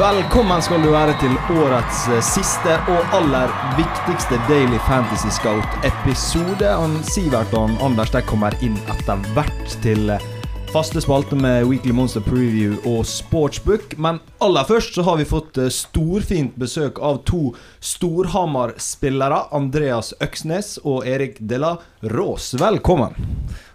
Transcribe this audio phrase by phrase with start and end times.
[0.00, 6.70] Velkommen skal du være til årets eh, siste og aller viktigste Daily Fantasy Scout-episode.
[7.04, 10.24] Sivert og Anders de kommer inn etter hvert til eh,
[10.72, 13.98] faste spalte med Weekly Monster Preview og Sportsbook.
[14.00, 17.50] Men aller først så har vi fått eh, storfint besøk av to
[17.84, 19.50] Storhamar-spillere.
[19.52, 22.54] Andreas Øksnes og Erik Della Rås.
[22.56, 23.20] Velkommen.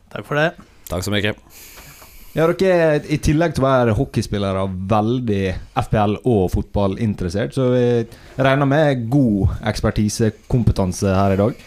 [0.10, 0.56] Takk for det.
[0.90, 1.38] Takk så mye.
[2.36, 5.44] Ja, dere er i tillegg til å være hockeyspillere veldig
[5.86, 7.86] FPL- og fotballinteressert, så vi
[8.44, 11.62] regner med god ekspertisekompetanse her i dag.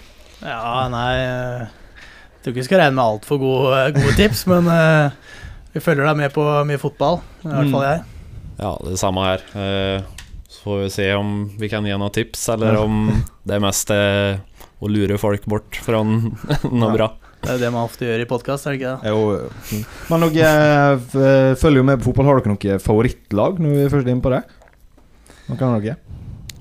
[0.44, 4.68] Ja, nei eh, Jeg tror ikke vi skal regne med altfor gode, gode tips, men
[4.70, 5.08] uh,
[5.74, 7.18] vi følger deg med på mye fotball.
[7.42, 8.04] I hvert fall jeg.
[8.58, 9.42] Ja, det er samme her.
[9.58, 10.04] Eh,
[10.48, 13.08] Så får vi se om vi kan gi noen tips, eller om
[13.46, 14.38] det er mest eh,
[14.80, 17.08] å lure folk bort fra noe bra.
[17.48, 19.08] Det er jo det man ofte gjør i podkast, er det ikke det?
[19.08, 22.26] Jo, men dere eh, følger jo med på fotball.
[22.28, 24.42] Har dere noe favorittlag når vi først er inne på det?
[25.48, 25.94] Hva kan dere?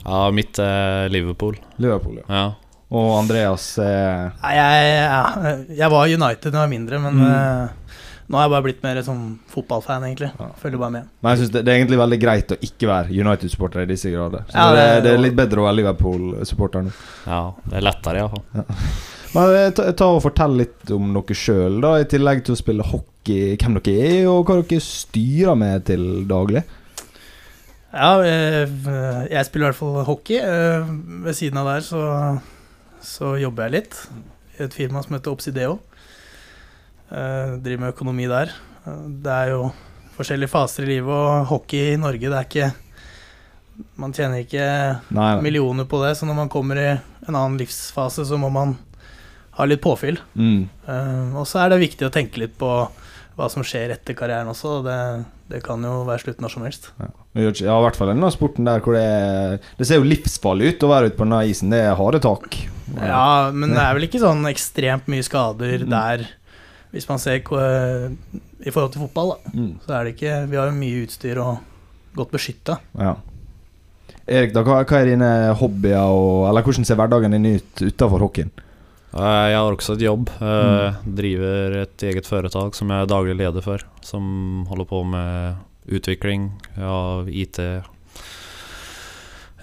[0.06, 1.58] Ja, mitt er Liverpool.
[1.84, 2.28] Liverpool, ja.
[2.32, 2.46] Ja.
[2.88, 7.28] Og Andreas er Nei, jeg, ja, jeg var United da jeg var mindre, men Mm.
[7.28, 7.98] eh,
[8.32, 10.32] nå har jeg bare blitt mer sånn fotballfan, egentlig.
[10.40, 10.48] Ja.
[10.64, 11.10] Følger bare med.
[11.20, 14.08] Men jeg synes det, det er egentlig veldig greit å ikke være United-supporter i disse
[14.16, 14.48] grader.
[14.48, 16.96] Så Ja, det, det- det er litt bedre å være Liverpool-supporter nå.
[17.28, 18.66] ja, det er lettere, iallfall.
[19.34, 22.86] Men eh, ta, ta og Fortell litt om dere sjøl, i tillegg til å spille
[22.88, 23.56] hockey.
[23.60, 26.64] Hvem dere er, og hva dere styrer med til daglig.
[27.92, 28.68] Ja, eh,
[29.32, 30.40] jeg spiller i hvert fall hockey.
[30.44, 30.88] Eh,
[31.26, 32.02] Ved siden av der så,
[33.04, 34.00] så jobber jeg litt
[34.58, 35.78] i et firma som heter Obsideo.
[37.08, 38.50] Driver med økonomi der.
[38.84, 39.70] Det er jo
[40.18, 42.70] forskjellige faser i livet, og hockey i Norge, det er ikke
[44.02, 44.64] Man tjener ikke
[45.14, 45.42] Nei, nei.
[45.46, 48.74] millioner på det, så når man kommer i en annen livsfase, så må man
[49.58, 50.20] ha litt påfyll.
[50.38, 50.68] Mm.
[50.88, 52.70] Uh, Og så er det viktig å tenke litt på
[53.38, 54.80] hva som skjer etter karrieren også.
[54.80, 54.98] og Det,
[55.52, 56.90] det kan jo være slutt når som helst.
[56.98, 60.72] Ja, ja, i hvert fall denne sporten der hvor det er Det ser jo livsfarlig
[60.74, 61.70] ut å være ute på denne isen.
[61.74, 62.58] Det er harde tak.
[62.98, 65.90] Ja, men det er vel ikke sånn ekstremt mye skader Mm.
[65.92, 66.26] der,
[66.96, 69.52] hvis man ser i forhold til fotball, da.
[69.54, 69.74] Mm.
[69.86, 71.58] Så er det ikke Vi har jo mye utstyr og
[72.18, 72.80] godt beskytta.
[72.98, 73.16] Ja.
[74.28, 75.30] Erik, da, hva, hva er dine
[75.60, 78.50] hobbyer, og, eller hvordan ser hverdagen din ut utafor hockeyen?
[79.14, 80.30] Eh, Jeg har også et jobb.
[80.42, 80.96] Mm.
[81.16, 83.80] Driver et eget foretak som jeg er daglig leder for.
[84.02, 85.56] Som holder på med
[85.88, 86.50] utvikling
[86.84, 87.30] av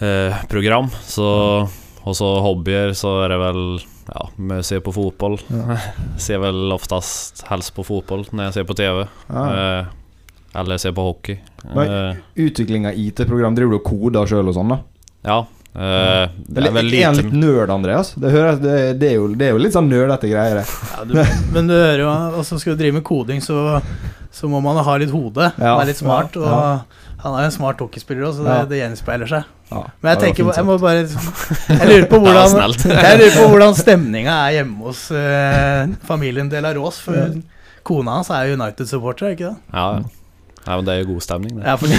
[0.01, 0.89] IT-program.
[1.05, 1.69] Så
[2.05, 3.61] også hobbyer, så er det vel
[4.09, 5.39] ja, med å se på fotball.
[5.53, 5.77] Ja.
[6.25, 9.05] ser vel oftest helst på fotball når jeg ser på TV.
[9.31, 9.45] Ja.
[9.55, 9.85] Eh,
[10.61, 11.39] eller ser på hockey.
[11.75, 12.17] Men- Eh,
[12.47, 14.79] Utvikling av IT-program, driver du og koder sjøl og sånn, da?
[15.25, 15.39] ja.
[15.75, 18.13] Eh, det er vel er lite litt nerd, Andreas?
[18.15, 20.67] Det, hører, det, det, er jo, det er jo litt sånn nerdete greier, det.
[20.95, 21.15] Ja, du,
[21.57, 23.81] men du hører jo altså Skal du drive med koding, så,
[24.35, 25.51] så må man ha litt hode.
[25.59, 26.35] Ja, Være litt smart.
[26.37, 27.05] ja, Og ja.
[27.25, 28.65] han er jo en smart hockeyspiller òg, så det, Ja.
[28.71, 29.51] det gjenspeiler seg.
[29.73, 32.49] Ja, Men jeg tenker Jeg må bare Jeg lurer på hvordan.
[33.09, 37.01] Jeg lurer på hvordan stemninga er hjemme hos uh, familien De La Rose.
[37.03, 37.31] For Ja.
[37.85, 39.57] kona hans er jo United-supporter, er ikke det?
[39.73, 40.05] Ja, ja.
[40.65, 41.65] Nei, men det er jo god stemning, det.
[41.69, 41.99] Ja, for del,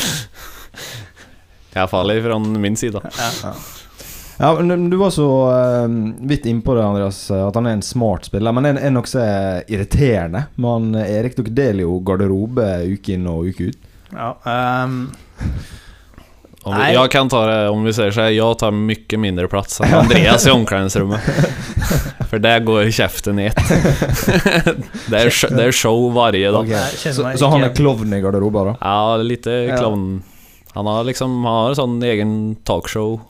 [1.74, 1.86] eller?
[1.86, 3.00] farlig fra min side.
[3.42, 3.54] Ja.
[4.40, 5.88] Ja, Du var så eh,
[6.28, 8.52] vidt innpå det, Andreas, at han er en smart spiller.
[8.56, 9.20] Men er, er noe så
[9.68, 10.46] irriterende.
[10.56, 13.76] Men Erik, dere deler jo garderobe uke inn og uke ut.
[14.16, 14.32] Ja,
[14.86, 15.10] um
[16.62, 19.78] Om vi, ja, kan ta det, om vi ser seg, jag tar mye mindre plass
[19.80, 21.20] enn Andreas i omklädningsrummet.
[22.30, 23.56] For det går kjeften i ett.
[25.10, 26.64] det, är, sh- det är show varje dag.
[26.64, 27.12] Okay.
[27.12, 28.76] Så, så han er klovn i garderoben, da?
[28.80, 29.80] Ja, lite Ja.
[30.74, 32.32] Han har liksom han har en egen
[32.64, 33.20] talkshow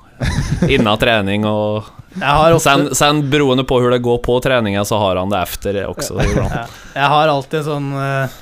[0.69, 4.85] innan trening og Jeg har ofte sen, sen beroende på hvordan det går på treninga,
[4.85, 6.19] så har han det efter også.
[6.21, 6.65] ja,
[6.95, 8.41] Jeg har alltid sånn eh,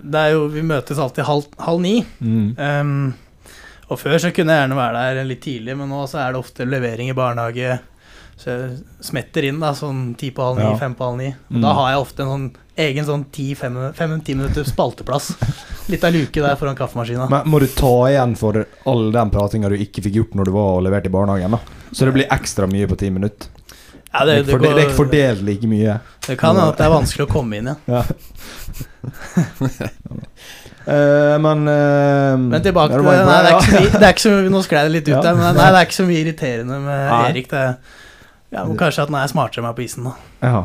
[0.00, 1.98] Det er jo Vi møtes alltid halv, halv ni.
[2.20, 2.54] Mm.
[2.56, 3.12] Um,
[3.90, 6.40] og før så kunne jeg gjerne være der litt tidlig, men nå så er det
[6.40, 7.80] ofte levering i barnehage.
[8.40, 10.76] Så jeg smetter inn da sånn ti på halv ni, Ja.
[10.80, 11.28] fem på halv ni.
[11.28, 11.60] Og Mm.
[11.62, 12.50] Da har jeg ofte en sånn
[12.80, 15.34] egen sånn ti-fem minutter spalteplass.
[15.92, 17.28] Litt av luke der foran kaffemaskina.
[17.28, 20.52] Men må du ta igjen for all den pratinga du ikke fikk gjort når du
[20.52, 21.50] var og leverte i barnehagen?
[21.50, 21.58] da
[21.92, 23.48] Så det blir ekstra mye på ti minutter?
[24.12, 26.00] Ja, Det, det, det, er ikke fordelt like mye?
[26.26, 27.76] det kan hende at det er vanskelig å komme inn igjen.
[27.86, 28.02] Ja.
[30.86, 34.34] uh, men uh, Men tilbake til Nei, det er ikke så mye, det ikke så,
[34.50, 37.02] Nå sklei det litt ut der, men nei, det er ikke så mye irriterende med.
[37.30, 37.50] Erik.
[37.52, 37.64] Det,
[38.50, 40.14] ja, og kanskje at han er smartere enn meg på isen, da.
[40.42, 40.62] Ja.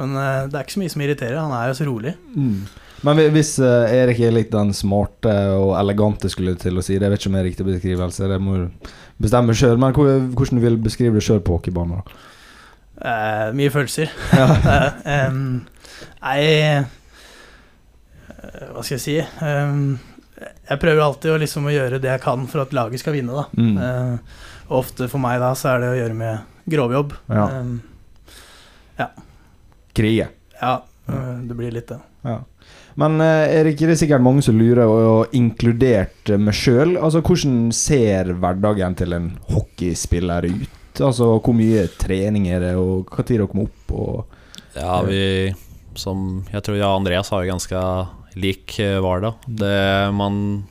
[0.00, 1.36] Men uh, det er ikke så mye som irriterer.
[1.38, 2.14] Han er jo så rolig.
[2.34, 2.62] Mm.
[3.06, 6.96] Men hvis uh, Erik er litt den smarte og elegante, skulle jeg til å si
[7.02, 8.90] Det vet ikke om det er riktig beskrivelse, det må du
[9.22, 9.76] bestemme sjøl.
[9.82, 12.02] Men hvor- hvordan du vil beskrive det sjøl på hockeybanen?
[13.02, 14.10] Eh, mye følelser.
[14.32, 14.48] Ja.
[15.12, 15.30] Eh,
[16.22, 16.84] nei
[18.72, 19.16] Hva skal jeg si?
[19.42, 19.98] Um,
[20.66, 23.34] jeg prøver alltid å, liksom, å gjøre det jeg kan for at laget skal vinne,
[23.34, 23.44] da.
[23.54, 24.18] Mm.
[24.74, 27.14] Ofte for meg da, så er det å gjøre med grovjobb.
[27.28, 27.48] Ja.
[28.98, 29.06] Eh,
[29.92, 30.28] Krige.
[30.60, 31.98] ja, eh, det blir litt det.
[32.24, 32.38] Ja.
[32.94, 36.94] Men Erik, er det ikke det sikkert mange som lurer, og, inkludert meg sjøl?
[37.00, 41.00] Altså, hvordan ser hverdagen til en hockeyspiller ut?
[41.00, 43.92] Altså, Hvor mye trening er det, og når dere kommer opp?
[43.96, 44.38] Og,
[44.76, 45.52] Ja, vi
[45.94, 47.80] Som jeg tror jeg og Andreas har jo ganske
[48.40, 49.34] lik eh, hverdag.
[49.44, 50.64] Det man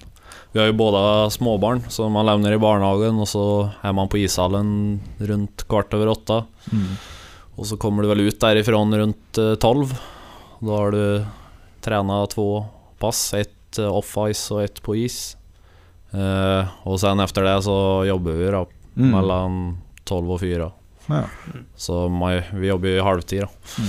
[0.52, 1.02] Vi har jo både
[1.32, 3.44] småbarn, så man levner i barnehagen, og så
[3.88, 6.42] er man på ishallen rundt kvart over åtte.
[7.56, 9.94] Og så kommer du vel ut derifra rundt eh, tolv.
[10.60, 11.26] Da har du
[11.82, 12.66] trena to
[13.00, 15.38] pass, ett eh, off-ice og ett på is.
[16.12, 17.78] Eh, og sen efter det så
[18.10, 19.12] jobber vi da Mm.
[19.16, 19.54] mellom
[20.04, 20.66] tolv og fire.
[21.10, 21.24] Ja.
[21.76, 23.84] Så my, vi jobber i halvtid, da.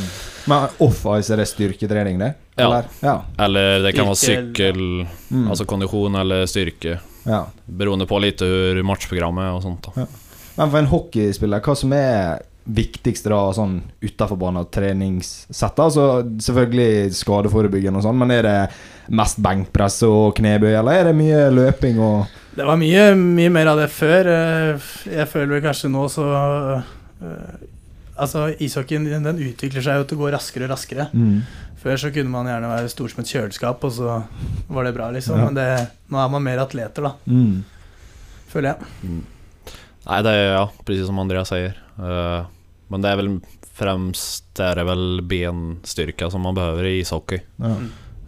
[0.51, 2.33] Men off-ice, er det styrketrening, det?
[2.57, 2.65] Ja.
[2.67, 2.85] Eller?
[3.01, 3.17] Ja.
[3.39, 4.83] Eller det kan være sykkel,
[5.31, 5.49] Mm.
[5.51, 6.99] altså kondisjon eller styrke.
[7.25, 7.45] ja.
[7.67, 9.87] Beroende på litt hur matchprogrammet og sånt.
[9.95, 10.07] da
[10.57, 15.79] Men for en hockeyspiller, hva som er viktigst da, sånn utafor banen, treningssett?
[15.83, 18.59] Altså selvfølgelig skadeforebyggende og sånn, men er det
[19.11, 23.67] mest benkpress og knebøy, eller er det mye løping og Det var mye, mye mer
[23.73, 24.27] av det før.
[24.29, 24.79] Eh,
[25.11, 26.27] Jeg føler vel kanskje nå så
[28.13, 31.07] Altså, ishockeyen den utvikler seg jo til å gå raskere og raskere.
[31.83, 34.19] Før så kunne man gjerne være stor som et kjøleskap, og så
[34.69, 35.39] var det bra, liksom.
[35.41, 35.47] Ja.
[35.49, 35.69] Men det,
[36.13, 37.65] nå er man mer atleter, da, Mm.
[38.53, 38.91] føler jeg.
[39.03, 39.23] Mm.
[40.07, 41.75] Nei, det er ja, precis som Andreas sier.
[41.99, 42.45] Uh,
[42.93, 43.33] men det er vel
[43.73, 47.41] fremst Det er vel benstyrka som man behøver i ishockey.
[47.59, 47.75] Ja.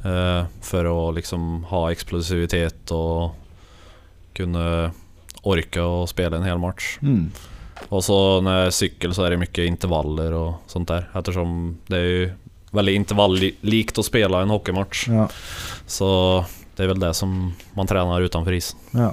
[0.05, 3.35] Uh, for å liksom ha eksplosivitet og
[4.37, 4.65] kunne
[5.45, 6.97] orke å spille en hel match.
[7.05, 7.29] Mm.
[7.91, 11.09] Og så når jeg sykler, så er det mye intervaller og sånt der.
[11.17, 11.55] Ettersom
[11.91, 12.25] det er jo
[12.75, 15.07] veldig intervalllikt å spille en hockeymatch.
[15.13, 15.29] Ja.
[15.87, 16.09] Så
[16.75, 18.81] det er vel det som man trener utenfor isen.
[18.97, 19.13] Ja.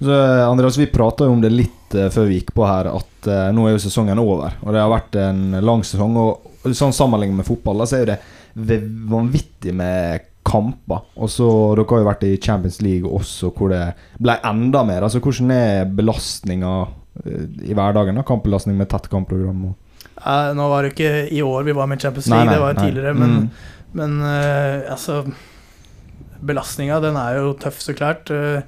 [0.00, 0.16] Så,
[0.46, 3.50] Andreas, vi prata jo om det litt eh, før vi gikk på her, at eh,
[3.52, 4.56] nå er jo sesongen over.
[4.64, 6.16] Og det har vært en lang sesong.
[6.16, 11.04] Og sånn sammenlignet med fotball, så er det vanvittig med kamper.
[11.20, 13.82] Og så Dere har jo vært i Champions League også, hvor det
[14.18, 15.04] ble enda mer.
[15.04, 16.72] Altså Hvordan er belastninga
[17.24, 18.14] eh, i hverdagen?
[18.20, 18.22] da?
[18.26, 19.70] Kampbelastning med tett kampprogram?
[19.70, 19.74] Og
[20.20, 22.60] Eh, nå var det ikke i år vi var med i Champions League, nei, det
[22.60, 23.50] var jo tidligere, men, Mm.
[23.96, 25.22] men eh, altså
[26.40, 28.30] Belastninga, den er jo tøff, så klart.
[28.32, 28.62] Eh,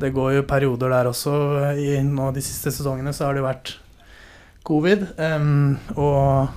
[0.00, 1.32] det går jo perioder der også.
[1.76, 3.72] I nå de siste sesongene så har det jo vært
[4.64, 6.48] covid em, og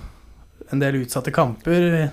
[0.72, 2.12] en del utsatte kamper.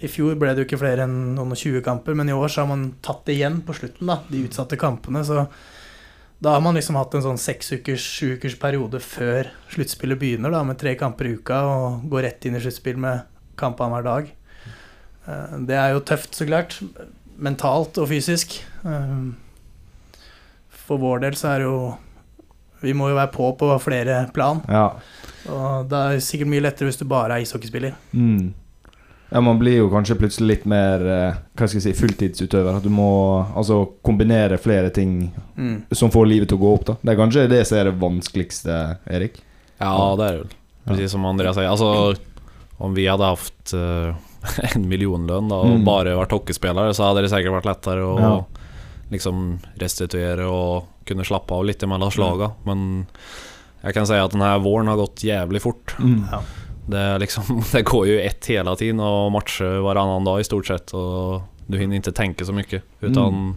[0.00, 2.48] I fjor ble det jo ikke flere enn noen og 20 kamper, men i år
[2.52, 5.22] så har man tatt det igjen på slutten, da, de utsatte kampene.
[5.24, 5.46] Så
[6.40, 10.50] da har man liksom hatt en sånn seks ukers, sju ukers periode før sluttspillet begynner,
[10.54, 13.26] da, med tre kamper i uka, og går rett inn i sluttspill med
[13.60, 14.30] kamp annenhver dag.
[15.28, 16.78] Eh, Det er jo tøft, så klart.
[17.40, 18.56] Mentalt og fysisk.
[18.84, 19.32] Eh,
[20.88, 21.98] For vår del så er det jo
[22.82, 24.62] Vi må jo være på på flere plan.
[24.66, 24.86] Ja.
[25.52, 27.92] Og det er sikkert mye lettere hvis du bare er ishockeyspiller.
[28.16, 28.54] Mm.
[29.32, 32.76] Ja, Man blir jo kanskje plutselig litt mer eh, Hva skal jeg si, fulltidsutøver.
[32.80, 33.06] At du må
[33.56, 35.82] altså kombinere flere ting Mm.
[35.92, 36.84] som får livet til å gå opp.
[36.86, 39.40] da Det er kanskje det som er det vanskeligste, Erik.
[39.80, 40.56] Ja, det er det vel.
[40.88, 41.68] Precis som Andreas sier.
[41.68, 42.16] Altså,
[42.80, 44.14] om vi hadde hatt uh,
[44.74, 45.84] en millionlønn da, og Mm.
[45.84, 48.44] bare vært hockeyspillere, så hadde det sikkert vært lettere å Ja.
[49.12, 52.54] liksom restituere og kunne slappe av litt mellom slagene.
[52.64, 53.06] Men
[53.84, 55.94] jeg kan si at denne våren har gått jævlig fort.
[56.00, 56.40] Ja.
[56.86, 60.94] Det, liksom, det går jo ett hele tiden og matcher varannan dag i stort sett.
[60.94, 62.80] Og du hinner ikke tenke så mye.
[63.00, 63.50] Utan Mm.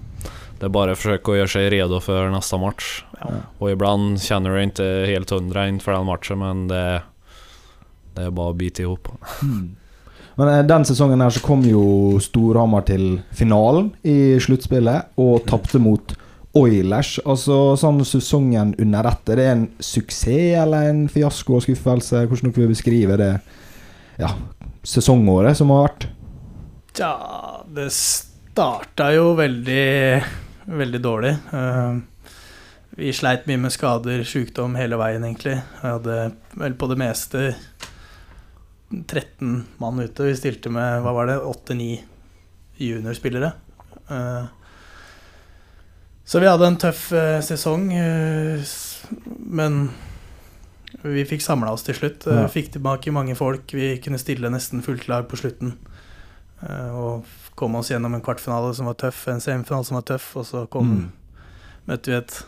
[0.59, 3.03] det å forsøke å gjøre seg redo for neste match.
[3.19, 3.31] Ja.
[3.59, 6.83] Og ibland kjenner du ikke helt hundra inför den matchen, men det,
[8.15, 9.09] det bare å bite ihop.
[10.35, 15.81] Men eh, den sesongen her så kom jo Storhamar til finalen i sluttspillet og tapte
[15.81, 16.15] mot
[16.53, 17.17] Oilers.
[17.25, 19.29] Altså sånn sesongen under ett.
[19.33, 22.25] Er det en suksess eller en fiasko og skuffelse?
[22.29, 23.31] Hvordan dere vil beskrive det
[24.21, 24.29] ja,
[24.85, 26.07] sesongåret som har vært?
[26.93, 27.13] Tja,
[27.73, 30.23] det starta jo veldig,
[30.69, 31.33] veldig dårlig.
[31.57, 31.93] Eh,
[33.01, 35.57] vi sleit mye med skader, sykdom hele veien, egentlig.
[35.81, 36.17] Vi hadde
[36.61, 37.47] vel på det meste
[38.93, 40.27] 13 mann ute.
[40.27, 41.95] Vi stilte med hva var det, 8-9
[42.77, 43.55] juniorspillere.
[44.13, 44.43] Eh,
[46.25, 48.63] så vi hadde en tøff eh, sesong, eh,
[49.49, 49.89] men
[51.03, 52.27] vi fikk samla oss til slutt.
[52.27, 52.47] Eh, Ja.
[52.47, 53.67] Fikk tilbake mange folk.
[53.75, 55.73] Vi kunne stille nesten fullt lag på slutten.
[56.63, 57.25] Eh, og
[57.59, 60.63] kom oss gjennom en kvartfinale som var tøff, en semifinale som var tøff, og så
[60.69, 61.11] kom, Mm.
[61.87, 62.43] møtte vi et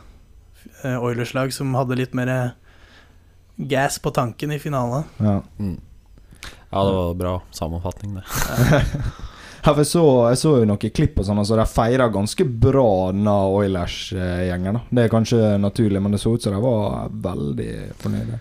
[0.84, 2.53] eh, Oilers-lag som hadde litt mer
[3.60, 5.03] gas på tanken i finalen.
[5.20, 5.41] Ja.
[5.60, 5.79] Mm.
[6.72, 8.24] Ja, det var bra sammenfatning, det.
[9.65, 12.45] Ja, for jeg, så, jeg så jo noen klipp og sånn, altså de feira ganske
[12.45, 14.77] bra denne Oilers-gjengen.
[14.93, 17.72] Det er kanskje naturlig, men det så ut som de var veldig
[18.03, 18.38] fornøyde.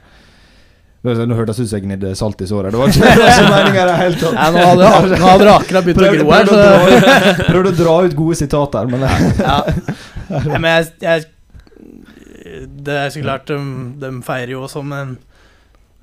[1.04, 2.72] Nå hørtes det ut som jeg gnidde salt i såret.
[2.72, 4.36] Det var ikke, det var ikke meninga i det hele tatt.
[4.36, 7.72] Ja, nå hadde, nå hadde akkurat begynt å gro her, prøvde, å dra ut, prøvde
[7.72, 9.58] å dra ut gode sitater, men ja.
[10.30, 13.58] Nei, Men jeg, jeg Det er så klart, de,
[14.00, 15.16] de feirer jo også, men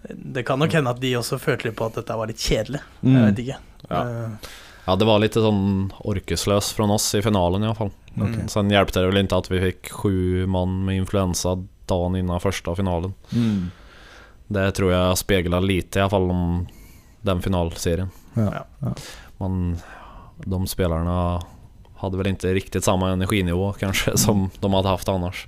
[0.09, 2.81] det kan nok hende at de også følte litt på at dette var litt kjedelig.
[3.01, 3.23] Jeg mm.
[3.29, 3.57] vet ikke.
[3.89, 4.03] Ja.
[4.91, 7.77] Ja, det var litt sånn orkesløs från oss i finalen i Okay.
[7.77, 7.91] fall.
[8.17, 8.33] Ok.
[8.35, 8.47] mm.
[8.51, 10.15] Sen hjalp det vel ikke at vi fikk sju
[10.51, 11.53] mann med influensa
[11.87, 13.13] dagen innan første finalen.
[13.31, 13.69] Mm.
[14.51, 16.67] Det tror jeg speila lite i alla fall om
[17.23, 18.11] den finalserien.
[18.35, 18.65] Ja.
[18.83, 18.93] Ja.
[19.39, 19.77] Men
[20.43, 21.15] de spillerne
[22.01, 25.45] hadde vel ikke riktig samme energinivå kanskje som de hadde haft annars.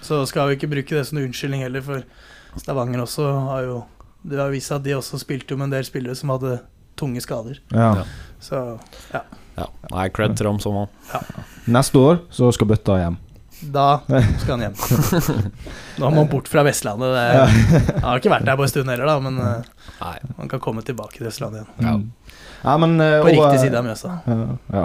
[0.00, 2.04] Så skal vi ikke bruke det som unnskyldning heller, for
[2.56, 3.78] Stavanger også har jo
[4.24, 6.62] Det har vist seg at de også spilte om en del spillere som hadde
[6.98, 7.60] tunge skader.
[7.74, 7.90] Ja.
[8.00, 8.04] Ja.
[8.40, 8.62] Så
[9.54, 10.88] Ja, nej, cred til dem som vann.
[11.70, 13.20] Neste år så skal bøtta hjem.
[13.74, 14.00] da
[14.42, 14.74] skal han hjem.
[16.00, 17.14] Nå må han bort fra Vestlandet.
[17.14, 20.16] Det han har ikke vært der på en stund heller, da, men Nei.
[20.40, 22.02] Han kan komme tilbake til Vestlandet igjen.
[22.10, 22.34] Ja.
[22.64, 24.18] Ja, men, eh, På riktig side av Mjøsa.
[24.24, 24.36] Ja,
[24.72, 24.84] ja.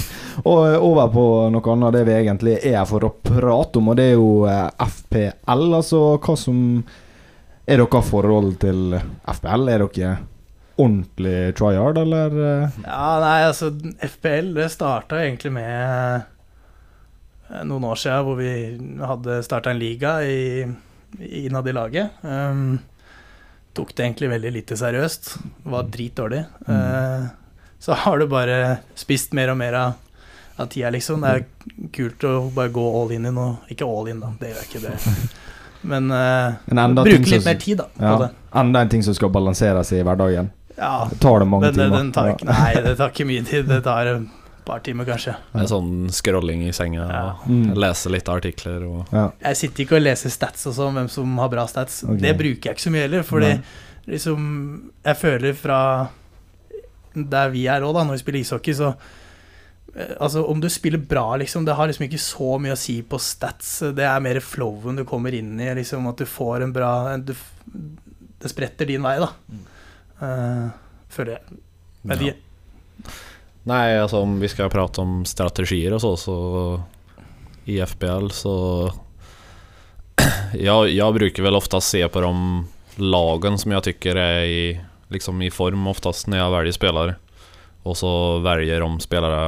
[0.50, 3.92] og eh, over på noe annet det vi egentlig er her for å prate om,
[3.92, 5.68] og det er jo eh, FPL.
[5.78, 6.58] Altså hva som
[7.70, 8.96] Er dere forhold til
[9.30, 9.68] FPL?
[9.70, 10.10] Er dere
[10.80, 12.36] ordentlig tryhard, eller?
[12.84, 13.70] Ja, nei, altså
[14.06, 16.22] FPL det starta egentlig med
[17.66, 18.50] noen år siden hvor vi
[19.02, 20.62] hadde starta en liga i,
[21.18, 22.20] innad i laget.
[22.22, 22.78] Um,
[23.74, 25.32] tok det egentlig veldig lite seriøst.
[25.72, 26.44] Var dritdårlig.
[26.66, 26.76] Mm.
[26.76, 27.26] Uh,
[27.80, 29.92] så har du bare spist mer og mer av,
[30.60, 31.24] av tida, liksom.
[31.24, 33.56] Det er kult å bare gå all in i noe.
[33.72, 35.28] Ikke all in, da, det gjør jeg ikke det.
[35.90, 38.30] Men uh, Men bruke litt som- mer tid, da, på Ja, det.
[38.62, 40.50] enda en ting som skal balanseres i hverdagen.
[40.76, 41.96] Ja, Tar det mange den, timer?
[41.98, 43.66] den tar ikke, nei, det tar ikke mye tid.
[43.68, 44.28] Det tar et
[44.64, 45.34] par timer, kanskje.
[45.52, 47.22] Det sånn sån scrolling i senga Ja.
[47.42, 49.30] og lese litt artikler og Ja.
[49.42, 52.04] Jeg sitter ikke og leser stats og sånn, hvem som har bra stats.
[52.04, 52.16] Okay.
[52.22, 53.62] Det bruker jeg ikke så mye heller, fordi Nei.
[54.06, 55.80] liksom Jeg føler fra
[57.14, 58.94] der vi er òg, da, når vi spiller ishockey, så
[59.96, 63.00] eh, Altså, om du spiller bra, liksom, det har liksom ikke så mye å si
[63.02, 63.80] på stats.
[63.96, 67.34] Det er mer flowen du kommer inn i, liksom, at du får en bra du,
[68.40, 69.32] Det spretter din vei, da.
[70.20, 70.68] Eh,
[71.08, 71.58] føler jeg.
[72.02, 72.32] Men Ja.
[72.32, 72.36] de,
[73.70, 76.36] Nei, altså om vi skal prate om strategier og så, så
[77.68, 78.54] i FBL så
[80.52, 82.64] jeg, jag brukar väl oftast se på de
[83.00, 84.62] lagen som jeg tykker er i,
[85.12, 87.14] liksom i form oftest når jeg velger spillere.
[87.88, 88.10] Og så
[88.44, 89.44] velger de spillere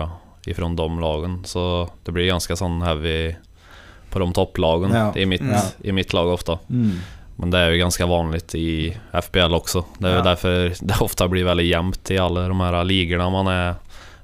[0.49, 1.41] ifrån de lagen.
[1.45, 1.65] Så
[2.05, 3.35] det blir ganske sånn heavy
[4.13, 5.11] på de topplagen Ja.
[5.17, 5.61] i, mitt, Ja.
[5.85, 6.59] i mitt lag ofte.
[6.69, 7.01] Mm.
[7.37, 9.85] Men det är ju ganska vanligt i FBL också.
[9.99, 10.23] Det är jo Ja.
[10.23, 13.75] därför det ofta blir väldigt jämnt i alla de här ligorna man är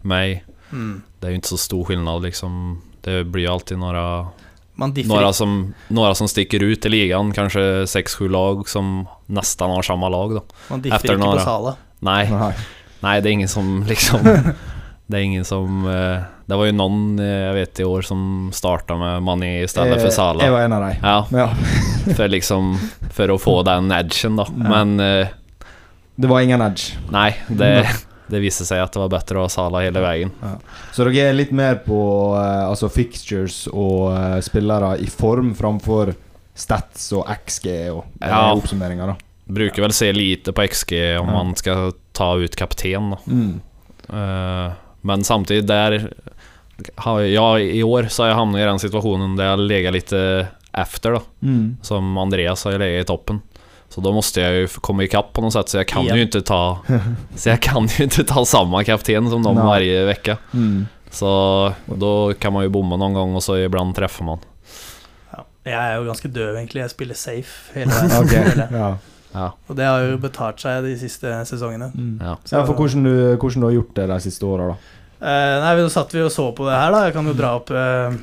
[0.03, 0.43] med i.
[0.73, 2.83] mm, Det är ju inte så stor skillnad liksom.
[3.01, 4.27] Det blir ju alltid några,
[5.15, 7.33] några, som, några som sticker ut i ligan.
[7.33, 10.43] Kanske 6-7 lag som nästan har samma lag då.
[10.71, 11.39] man differ efter ikke några.
[11.39, 11.77] på Sala.
[11.99, 12.53] Nej, Nei.
[13.01, 14.19] nej det är ingen som liksom...
[15.07, 15.87] Det är ingen som...
[15.87, 18.21] eh, Det var jo noen jeg vet i år, som
[18.57, 20.47] starta med Mani i stedet for Sala.
[20.47, 21.03] Jeg var en av dem.
[21.03, 21.49] Ja, Ja.
[22.17, 22.71] for, liksom...
[23.13, 24.47] for å få den edgen då.
[24.57, 24.95] Men...
[25.01, 25.27] uh,
[26.17, 26.97] Det var ingen edge.
[27.13, 27.85] Nei, det,
[28.33, 30.33] det viste seg at det var bedre å ha Sala hele veien.
[30.41, 30.55] Ja.
[30.97, 32.01] Så dere er litt mer på
[32.33, 36.15] uh, altså fixtures og uh, spillere i form framfor
[36.59, 38.41] stats og XG og Ja.
[38.57, 39.21] oppsummeringer, da.
[39.49, 41.37] Bruker vel se lite på XG om Ja.
[41.43, 43.21] man skal ta ut kapten da.
[43.29, 43.61] Mm.
[44.09, 46.13] Eh, Men samtidig, där
[47.29, 50.13] jag i år så har jeg havnet i den situasjonen där har legat litt
[50.73, 51.23] efter da.
[51.43, 51.77] Mm.
[51.83, 53.41] Som Andreas har ligget i toppen.
[53.89, 56.17] Så da måtte jeg jo komme i kapp på noe sett, så jeg kan ja.
[56.17, 56.61] jo ikke ta
[57.41, 60.37] Så jeg kan jo ikke ta samme kapten som dem hver varje vecka.
[60.53, 60.87] Mm.
[61.11, 61.29] Så
[61.89, 64.43] da kan man jo bomme noen ganger, og så ibland treffer man.
[65.33, 65.45] Ja.
[65.65, 66.85] Jeg er jo ganske døv, egentlig.
[66.85, 68.19] Jeg spiller safe hele veien.
[68.21, 68.67] okay.
[68.77, 68.91] ja.
[69.29, 71.91] Ja, Og det har jo betalt seg de siste sesongene.
[71.93, 72.15] Mm.
[72.17, 72.37] ja.
[72.49, 74.98] ja, for hvordan du, hvordan du har gjort det de siste åra, da?
[75.19, 77.05] Eh, nei, Nå satt vi og så på det her, da.
[77.09, 78.19] Jeg kan jo dra opp eh,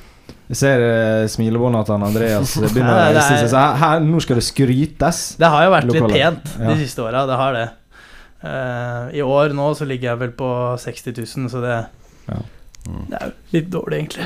[0.51, 3.49] Jeg ser uh, smilebåndet til Andreas begynner å reise seg.
[3.51, 5.23] Så her, her, nå skal det skrytes.
[5.41, 6.69] Det har jo vært litt pent pent Ja.
[6.71, 7.65] de siste åra, det har det.
[8.45, 10.51] Uh, I år nå så ligger jeg vel på
[10.83, 11.79] 60 000, så det
[12.29, 12.43] Ja.
[12.85, 13.05] Mm.
[13.09, 14.25] Det er jo litt dårlig, egentlig.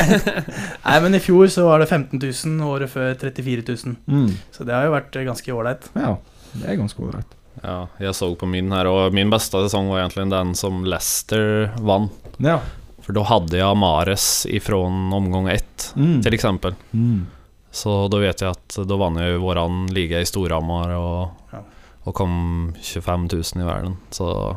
[0.86, 3.96] Nei, men i fjor så var det 15 000, året før 34 000.
[4.12, 4.34] Mm.
[4.52, 5.88] Så det har jo vært ganske ålreit.
[5.96, 6.18] Ja,
[6.52, 7.35] det er ganske ålreit.
[7.62, 11.70] Ja, jeg så på min her, og min beste sesong var egentlig den som Leicester
[11.80, 12.10] vann.
[12.38, 12.58] Ja.
[13.06, 16.22] For da hadde jeg Mares ifrån omgång ett Mm.
[16.22, 16.74] til eksempel.
[16.92, 17.26] Mm.
[17.70, 19.60] Så da vet jeg at da vann jeg vår
[19.92, 21.60] liga i Storhamar og, Ja.
[22.04, 23.96] og, kom 25 000 i verden.
[24.10, 24.56] Så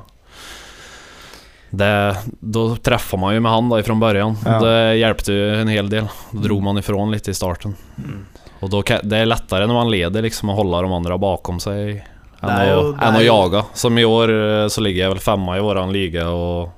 [1.71, 4.35] Det, da träffar man jo med han da fra børjan.
[4.45, 4.59] Ja.
[4.59, 6.07] Det hjelpte jo en hel del.
[6.31, 7.75] Da dro man ifrån litt i starten.
[7.97, 8.25] Mm.
[8.61, 12.01] Og då det er lettere når man leder liksom å holde de andre bakom sig.
[12.41, 13.65] Det å, är å jaga.
[13.73, 16.69] Som i år eh, så ligger jeg vel femma i våran liga og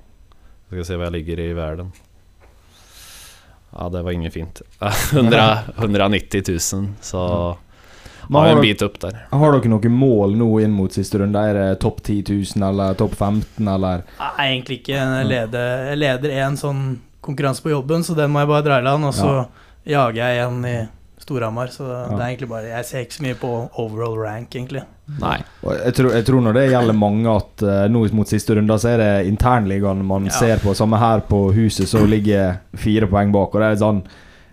[0.71, 1.91] skal ska se hva jeg ligger i verden.
[3.71, 4.61] Ja det var inget fint.
[4.79, 7.57] 100, 190 000 så...
[8.31, 9.17] Har en bit opp der.
[9.31, 11.39] har dere noen mål nå inn mot siste runde?
[11.39, 12.21] Er det topp 10
[12.55, 14.93] 000 eller topp 15 eller Nei, egentlig ikke.
[14.95, 16.83] Jeg leder, jeg leder en sånn
[17.19, 19.09] konkurranse på jobben, så den må jeg bare dra i land.
[19.09, 19.33] Og så
[19.83, 20.77] jager jeg en i
[21.21, 24.81] Storhamar, så det er egentlig bare Jeg ser ikke så mye på overall rank, egentlig.
[25.19, 25.37] Nei.
[25.63, 28.77] Og Jeg tror, jeg tror når det gjelder mange at uh, nå mot siste runde,
[28.79, 30.31] så er det internligaen man Ja.
[30.31, 30.73] ser på.
[30.75, 33.53] Samme her på huset, så ligger fire poeng bak.
[33.55, 34.03] Og det er sånn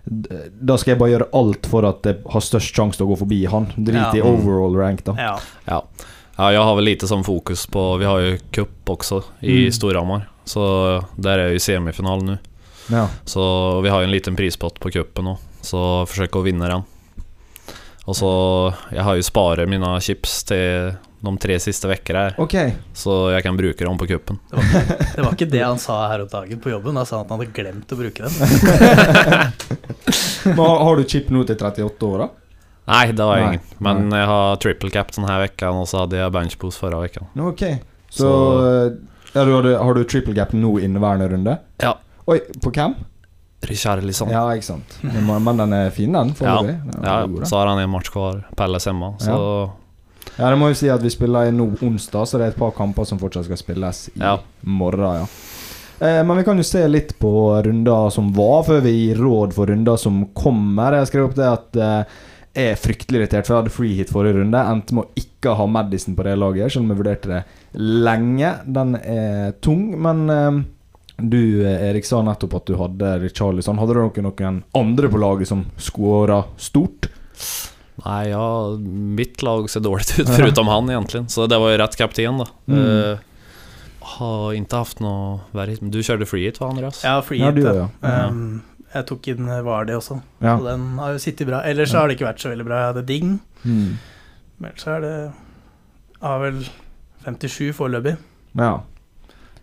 [0.08, 3.18] Da skal jeg bare gjøre alt for at jeg har størst sjanse til å gå
[3.18, 3.66] forbi han.
[3.76, 4.12] Drit Ja.
[4.16, 5.12] i overall rank, da.
[5.18, 5.38] Ja.
[5.68, 5.82] Ja.
[6.38, 9.72] ja, jag har vel lite sånn fokus på, vi har jo cup også, i Mm.
[9.72, 10.26] Storhamar.
[10.46, 12.38] Så der er jeg i semifinalen nå.
[12.90, 13.06] Ja.
[13.26, 15.36] Så vi har jo en liten prispott på cupen nu.
[15.64, 16.82] Så forsøke å vinne den.
[18.08, 18.28] Og så,
[18.92, 22.72] Jeg har jo sparet mine chips til de tre siste vekker her, okay.
[22.94, 24.38] Så jeg kan bruke dem på cupen.
[24.52, 24.58] Det
[25.16, 26.94] det var ikke det han sa her om dagen på jobben.
[26.94, 28.32] Da sa han at han hadde glemt å bruke dem.
[30.44, 32.28] Men har, har du chip nå til 38 år, da?
[32.88, 33.60] Nei, det har jeg ingen.
[33.84, 37.20] Men jeg har triple cap denne uka, og så hadde jeg benchpose forrige uke.
[37.50, 37.50] Okay.
[37.50, 37.62] Ok.
[38.08, 38.88] Så, Så- eh,
[39.34, 41.58] ja, du hadde, Har du triple gap nå inneværende runde?
[41.82, 41.92] Ja.
[42.30, 42.94] Oi, på hvem?
[43.66, 44.30] Richarlison.
[44.30, 44.98] Ja, ikke sant.
[45.02, 46.30] Men, den er fin, den.
[46.40, 46.60] Ja.
[47.02, 49.70] Ja, så har han en match kvar, Pelles hjemme, Så
[50.38, 52.70] Ja, det må jo si at vi spiller nå onsdag, så det er et par
[52.76, 54.36] kamper som fortsatt skal spilles i Ja.
[54.62, 55.26] morgen, ja.
[56.00, 57.32] Eh, men vi kan jo se litt på
[57.64, 60.92] runder som var, før vi gir råd for runder som kommer.
[61.00, 62.04] Jeg skrev opp det at eh,
[62.54, 64.62] jeg er fryktelig irritert, for jeg hadde free hit forrige runde.
[64.62, 67.42] Endte med å ikke ha Madison på det laget, selv om jeg vurderte det
[67.74, 68.52] lenge.
[68.66, 70.60] Den er tung, men eh,
[71.18, 73.78] du eh, Erik sa nettopp at du hadde Richarlison.
[73.80, 77.08] Hadde du noen, andre på laget som skåra stort?
[78.04, 78.76] Nei, ja,
[79.18, 81.24] mitt lag ser dårlig ut förutom han egentlig.
[81.34, 82.46] Så det var jo rett kapten da.
[82.70, 82.78] Mm.
[82.78, 83.18] Uh,
[84.14, 87.02] har ikke haft noe verre Men du kjørte free hit hva, Andreas?
[87.04, 87.58] Ja, free hit.
[87.66, 87.88] ja.
[88.02, 88.18] ja.
[88.30, 88.62] Um,
[88.94, 90.54] jeg tok inn Vardy også, ja.
[90.56, 91.58] så den har jo sittet bra.
[91.68, 92.78] Ellers så har det ikke vært så veldig bra.
[92.80, 93.34] Jeg hadde Ding,
[93.66, 93.98] Mm.
[94.62, 95.14] men ellers så er det
[96.22, 96.60] Har vel
[97.26, 98.14] 57 foreløpig.
[98.56, 98.78] ja.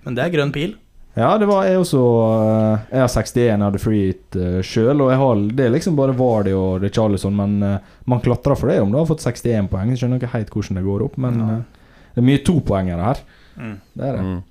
[0.06, 0.76] Men det er grønn pil.
[1.16, 2.00] Ja, det var jeg også
[2.36, 5.00] eh, Jeg har 61, jeg hadde free hit uh, sjøl.
[5.06, 8.68] Og jeg har, det er liksom bare Vardy og Richarlison, men eh, man klatrer for
[8.72, 9.94] det om du har fått 61 poeng.
[9.94, 11.54] Jeg skjønner ikke helt hvordan det går opp, men Ja.
[11.60, 13.24] eh, det er mye topoengere her.
[13.60, 13.78] Mm.
[13.96, 14.26] Det er det.
[14.28, 14.44] Mm.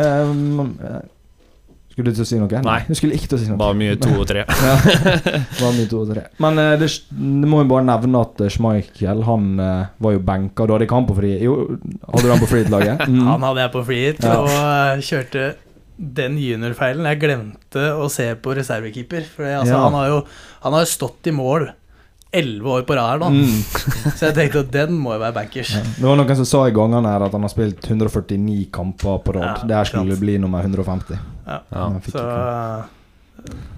[0.00, 1.00] Um, eh,
[1.90, 2.60] skulle du til å si noe?
[2.64, 2.76] Nei.
[2.86, 3.58] Du skulle ikke til å si noe.
[3.60, 4.44] Bare mye to og tre.
[4.68, 4.76] Ja,
[5.60, 6.22] var mye to og tre.
[6.40, 10.22] Men uh, det, det må jo bare nevne at eh, Schmeichel Han eh, var jo
[10.30, 10.64] benka.
[10.68, 11.32] Du hadde ikke han på fri...
[11.44, 11.56] Jo,
[12.06, 13.02] hadde du han på frihet-laget?
[13.10, 13.24] Mm.
[13.26, 14.36] Han hadde jeg på free Ja.
[14.38, 15.48] og eh, kjørte
[16.00, 17.04] den juniorfeilen.
[17.12, 19.26] Jeg glemte å se på reservekeeper.
[19.28, 19.82] For altså, Ja.
[19.84, 20.20] han har jo
[20.62, 21.68] han har jo stått i mål
[22.32, 23.28] elleve år på rad her nå.
[23.34, 23.62] Mm.
[24.16, 25.72] Så jeg tenkte at den må jo være bankers.
[25.74, 25.82] Ja.
[25.98, 29.34] Det var noen som sa i gangene her at han har spilt 149 kamper på
[29.34, 29.60] rad.
[29.62, 30.22] Ja, det her skulle sant.
[30.24, 31.18] bli nummer 150.
[31.46, 31.58] Ja.
[31.74, 31.86] Ja.
[32.06, 32.84] Så eh,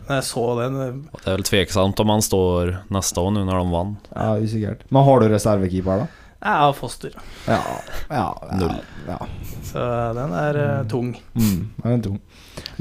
[0.08, 3.44] når jeg så den eh, Det er vel tveksamt om han står neste år nu
[3.44, 3.96] när de vann.
[4.14, 4.84] Ja, usikkert.
[4.90, 6.06] Men har du reservekeeper, da?
[6.42, 7.12] Jeg har Foster,
[7.46, 7.60] Ja.
[8.08, 8.74] ja, ja Null.
[9.06, 9.18] Ja.
[9.62, 9.78] så
[10.16, 11.12] den er uh, tung.
[11.34, 12.20] Mm, den er tung.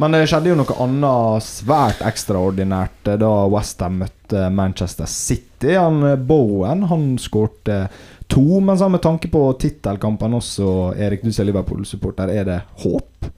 [0.01, 5.75] Men det skjedde jo noe annet svært ekstraordinært eh, da Westham møtte Manchester City.
[5.77, 7.83] Han eh, Bowen han skårte
[8.31, 13.29] to, men så med tanke på tittelkampen også, Erik, du ser Liverpool-supporter, er det håp?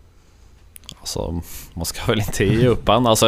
[1.02, 1.28] Altså,
[1.76, 3.10] man skal vel ikke gi opp en.
[3.12, 3.28] Alltså,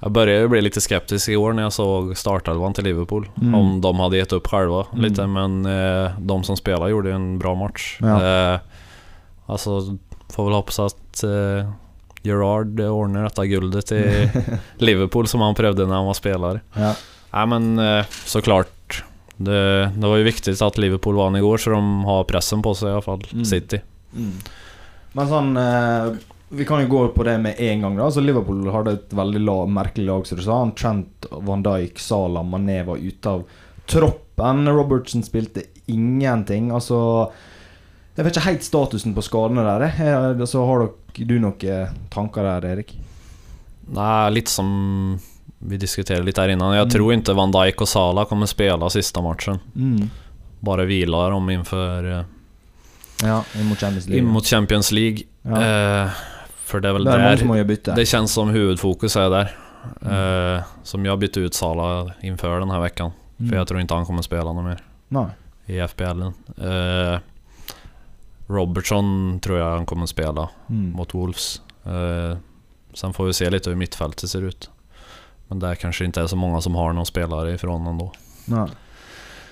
[0.00, 3.28] jag, begynte började bli lite skeptisk i år när jag såg startelvan till Liverpool.
[3.42, 3.54] Mm.
[3.54, 5.04] Om de hade gett upp själva Mm.
[5.04, 7.98] lite, men eh, de som spelar gjorde en bra match.
[8.00, 8.24] Ja.
[8.54, 8.60] Eh,
[9.46, 9.80] alltså,
[10.32, 11.70] får väl hoppas att eh,
[12.22, 14.30] Gerard ordner detta guldet i
[14.78, 16.60] Liverpool som han prøvde när han var spelare.
[16.74, 16.94] Ja.
[17.32, 19.04] Nej men eh, såklart.
[19.36, 22.88] Det, det var ju viktigt att Liverpool vann igår så de har pressen på seg,
[22.88, 23.44] i alla fall, Mm.
[23.44, 23.80] City.
[25.12, 26.12] Men sånn eh,
[26.50, 27.96] Vi kan jo gå på det med en gang.
[27.96, 30.58] da Altså Liverpool hadde et veldig la, merkelig lag, som du sa.
[30.60, 33.44] Han Trent, Van Dijk, Salah, Mané var ute av
[33.86, 34.68] troppen.
[34.68, 36.70] Robertson spilte ingenting.
[36.72, 37.30] Altså
[38.16, 39.82] Jeg vet ikke helt statusen på skadene der.
[39.88, 42.92] Eh, Så har dere du noen tanker der, Erik?
[43.90, 45.18] Nei, litt som
[45.60, 46.74] vi diskuterer litt der innan.
[46.76, 46.90] Jeg Mm.
[46.90, 49.60] tror ikke Van Dijk og Salah kommer spille siste matchen.
[50.62, 52.24] Bare vila dem inför eh,
[53.22, 54.24] Ja, mot Champions League.
[54.24, 55.24] mot Champions League.
[55.44, 56.04] ja.
[56.04, 56.10] Eh,
[56.74, 57.28] för det er vel det er mange
[57.60, 57.94] gjøre bytte.
[57.94, 60.08] det kjennes som hovedfokus er der Mm.
[60.08, 61.86] Uh, som jeg bytte ut Sala
[62.24, 63.48] innenfor denne uka, for Mm.
[63.50, 64.78] För jag tror ikke han kommer spela noe mer
[65.12, 65.26] Nei.
[65.68, 66.22] i FPL.
[66.56, 67.18] Eh,
[68.46, 70.92] Robertson tror jeg han kommer spela Mm.
[70.96, 71.60] mot Wolves.
[71.86, 72.36] Uh,
[72.94, 74.68] sen får vi se litt hvordan midtfeltet ser ut.
[75.50, 77.98] Men det er kanskje ikke så mange som har noen spelare ifrån ham
[78.46, 78.68] Nei.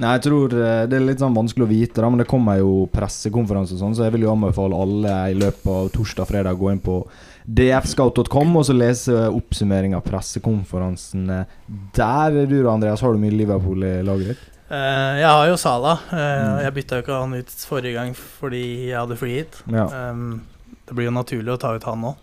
[0.00, 2.61] Nei, jeg tror eh, det er litt sånn vanskelig å vite, da, men det kommer
[2.61, 6.70] jo pressekonferanse og sånn, så jeg vil jo anbefale alle i løpet av torsdag-fredag gå
[6.72, 6.96] inn på
[7.42, 12.46] dfscout.com og så lese oppsummering av pressekonferansen Der der.
[12.46, 14.48] Du da, Andreas, har du mye Liverpool i laget ditt?
[14.72, 15.96] Uh, jeg har jo Sala.
[16.09, 16.61] Mm.
[16.64, 19.59] Jeg bytta jo ikke han ut forrige gang fordi jeg hadde free hit.
[19.68, 19.85] Ja.
[19.90, 20.40] Um,
[20.88, 22.14] det blir jo naturlig å ta ut han nå.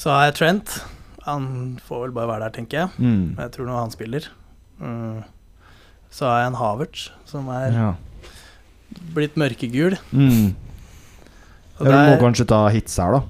[0.00, 0.80] Så har jeg Trent.
[1.26, 1.44] Han
[1.84, 2.90] får vel bare være der, tenker jeg.
[2.98, 3.36] Mm.
[3.36, 4.26] Jeg tror nå han spiller.
[4.80, 5.20] Mm.
[6.10, 7.90] Så har jeg en Havertz, som er ja.
[9.14, 9.96] blitt mørkegul.
[10.10, 10.56] Mm.
[11.80, 13.20] Ja, du må kanskje ta hits her, da.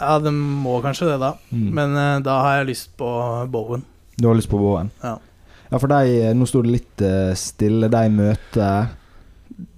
[0.00, 1.34] Ja, det må kanskje det, da.
[1.52, 1.66] Mm.
[1.76, 3.10] Men uh, da har jeg lyst på
[3.52, 3.84] Bowen.
[4.16, 4.90] Du har lyst på Bowen?
[5.04, 5.18] Ja.
[5.70, 7.90] Ja, for de, nå sto det litt uh, stille.
[7.92, 8.90] De møter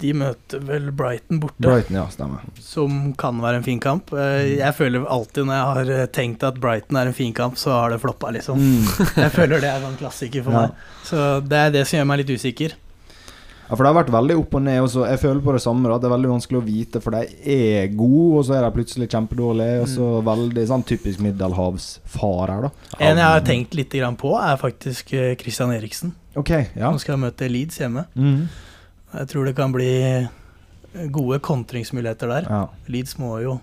[0.03, 2.45] De møter vel Brighton borte, Brighton, ja, stemmer.
[2.61, 4.13] som kan være en fin kamp.
[4.13, 7.57] Eh, Jeg føler alltid når jeg har eh, tenkt at Brighton er en fin kamp,
[7.61, 8.59] så har det floppa, liksom.
[8.59, 8.87] Mm.
[9.25, 10.61] Jeg føler det er en klassiker for Ja.
[10.69, 10.89] meg.
[11.09, 12.79] Så det er det som gjør meg litt usikker.
[13.71, 14.83] Ja, for det har vært veldig opp og ned.
[14.85, 15.07] Også.
[15.09, 15.89] Jeg føler på det samme.
[15.89, 15.97] Da.
[15.97, 17.23] Det er veldig vanskelig å vite, for de
[17.55, 19.79] er gode, og så er de plutselig kjempedårlige.
[19.81, 22.71] Og så veldig sånn typisk middelhavsfarer, da.
[23.01, 26.13] En jeg har tenkt litt grann på, er faktisk eh, Christian Eriksen.
[26.37, 26.91] Ok, ja.
[26.91, 28.05] Som skal møte Leeds hjemme.
[28.19, 28.45] Mhm.
[29.13, 29.91] Jeg tror det kan bli
[31.13, 32.47] gode kontringsmuligheter der.
[32.49, 32.63] ja.
[32.87, 33.61] Leeds må jo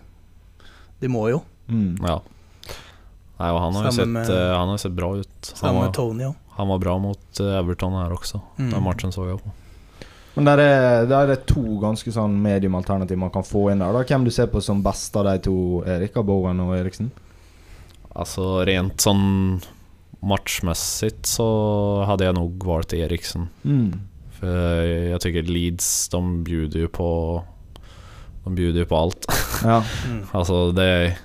[1.00, 1.98] De må jo, Mm.
[2.02, 2.20] Ja.
[3.40, 5.54] Nei, och han har jo sett, eh, ju sett bra ut.
[5.62, 6.34] Han var, Tony òg.
[6.50, 8.42] han var bra mot eh, Everton her også.
[8.58, 8.72] Mm.
[8.72, 9.52] Den matchen så jeg på.
[10.34, 13.94] Men der er, der er to ganske sånn mediumalternativ man kan få inn der.
[13.94, 16.14] da Hvem du ser på som best av de to, Erik?
[16.26, 17.12] Bowen og Eriksen?
[18.16, 19.62] Altså rent sånn
[20.26, 23.48] matchmessig så hadde jeg nok valgt Eriksen.
[23.64, 24.09] Mm.
[24.40, 27.44] För jag tycker Leeds, de bjuder ju på
[28.44, 29.26] De bjuder ju på allt.
[29.64, 29.84] Ja.
[30.08, 30.26] Mm.
[30.32, 31.18] Alltså det är,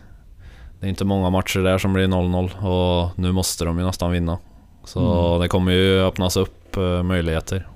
[0.81, 4.11] det är inte många matcher där som blir 0-0 och nu måste de ju nästan
[4.11, 4.39] vinna.
[4.85, 5.41] Så Mm.
[5.41, 7.67] det kommer ju öppnas upp eh, möjligheter.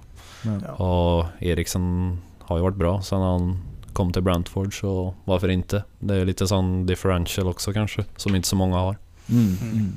[0.42, 0.72] Ja.
[0.72, 3.58] Och Eriksen har ju varit bra sen han
[3.92, 5.84] kom till Brentford så varför inte?
[5.98, 8.96] Det är lite sån differential också kanske, som inte så många har.
[9.30, 9.56] Mm.
[9.62, 9.92] Mm.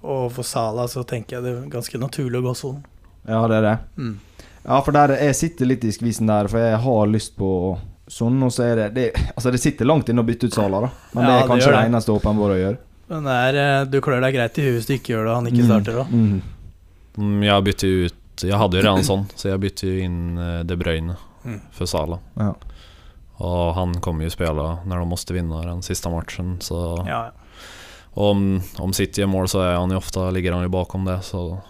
[0.00, 2.84] Og for Sala så tenker jeg det er ganske naturlig å gå sånn.
[3.28, 3.76] Ja, det er det.
[3.96, 4.14] Mm.
[4.68, 7.50] Ja, for der, jeg sitter litt i skvisen der, for jeg har lyst på
[8.08, 10.80] sånn, og så er det, det Altså, det sitter langt inne å bytte ut Sala,
[10.86, 10.90] da.
[11.14, 11.88] Men det er kanskje det, det.
[11.92, 12.78] eneste åpenbare å gjøre.
[13.08, 15.30] Men det er, eh, du klør deg greit i huet hvis du ikke gjør det
[15.32, 16.10] og han ikke starter òg.
[16.12, 16.42] Mm.
[17.18, 18.14] Mm, Jag bytte ut,
[18.44, 21.60] Jeg hadde jo redan sånn, så jeg bytte inn in eh, De Bruyne Mm.
[21.72, 22.18] för Salah.
[22.34, 22.54] Ja.
[23.38, 27.30] Og han kommer jo spela når de måtte vinne den siste matchen så Ja.
[28.14, 31.20] om, om City er mål så er han jo ofte, ligger han jo bakom det
[31.24, 31.60] så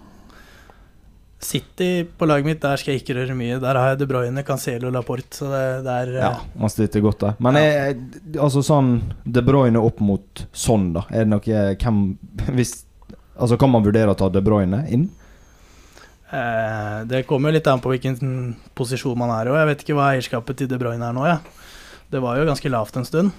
[1.41, 3.61] City på laget mitt, der skal jeg ikke røre mye.
[3.63, 5.37] Der har jeg De Bruyne, Cancelo, Laporte.
[5.39, 7.37] Så det, det er eh, ja, man sitter godt der.
[7.39, 7.63] Men Ja.
[7.63, 8.01] jeg,
[8.43, 8.89] altså sånn
[9.25, 11.05] De Bruyne opp mot sånn, da.
[11.11, 11.41] Er det noe
[11.79, 12.01] hvem
[12.59, 12.85] hvis,
[13.39, 15.05] Altså, kan man vurdere å ta De Bruyne inn?
[16.33, 19.55] eh, Det kommer litt an på hvilken posisjon man er i.
[19.61, 21.39] Jeg vet ikke hva eierskapet til De Bruyne er nå, jeg.
[22.11, 23.31] Det var jo ganske lavt en stund.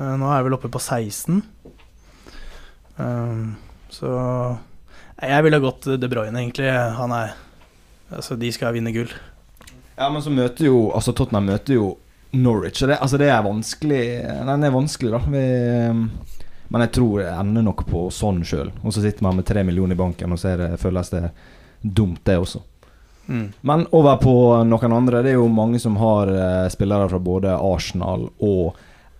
[0.00, 1.42] Eh, nå er jeg vel oppe på 16.
[2.98, 3.54] Um,
[3.92, 4.10] så
[5.22, 6.70] Jeg ville gått De Bruyne, egentlig.
[6.70, 7.34] Han er
[8.12, 9.10] Altså, de skal vinne gull.
[9.96, 11.96] Ja, men så møter jo Altså, Tottenham møter jo
[12.36, 12.82] Norwich.
[12.84, 14.02] Det, altså, det er vanskelig
[14.46, 15.20] Den er vanskelig, da.
[15.32, 15.44] Vi,
[16.68, 18.72] men jeg tror det ender nok på sånn sjøl.
[18.82, 21.28] Og så sitter man med tre millioner i banken, og så det, føles det
[21.80, 22.60] dumt, det også.
[23.30, 23.46] Mm.
[23.66, 24.34] Men over på
[24.66, 25.22] noen andre.
[25.22, 28.76] Det er jo mange som har eh, spillere fra både Arsenal og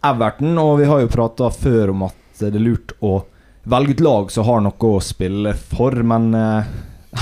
[0.06, 0.58] Everton.
[0.62, 3.20] Og vi har jo prata før om at det er lurt å
[3.66, 5.96] velge ut lag som har noe å spille for.
[6.06, 6.68] Men uh,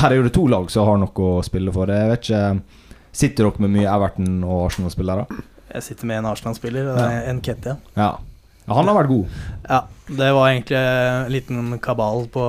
[0.01, 1.93] her er jo det to lag som har noe å spille for.
[1.93, 2.47] Jeg vet ikke
[3.15, 5.29] Sitter dere med mye Everton- og Arsenal-spillere?
[5.71, 7.05] Jeg sitter med en Arsenal-spiller, ja.
[7.31, 7.77] en Ketia.
[7.95, 8.09] Ja.
[8.67, 8.73] ja.
[8.75, 9.37] Han har vært god.
[9.69, 9.79] Ja,
[10.09, 12.49] det var egentlig en liten kabal på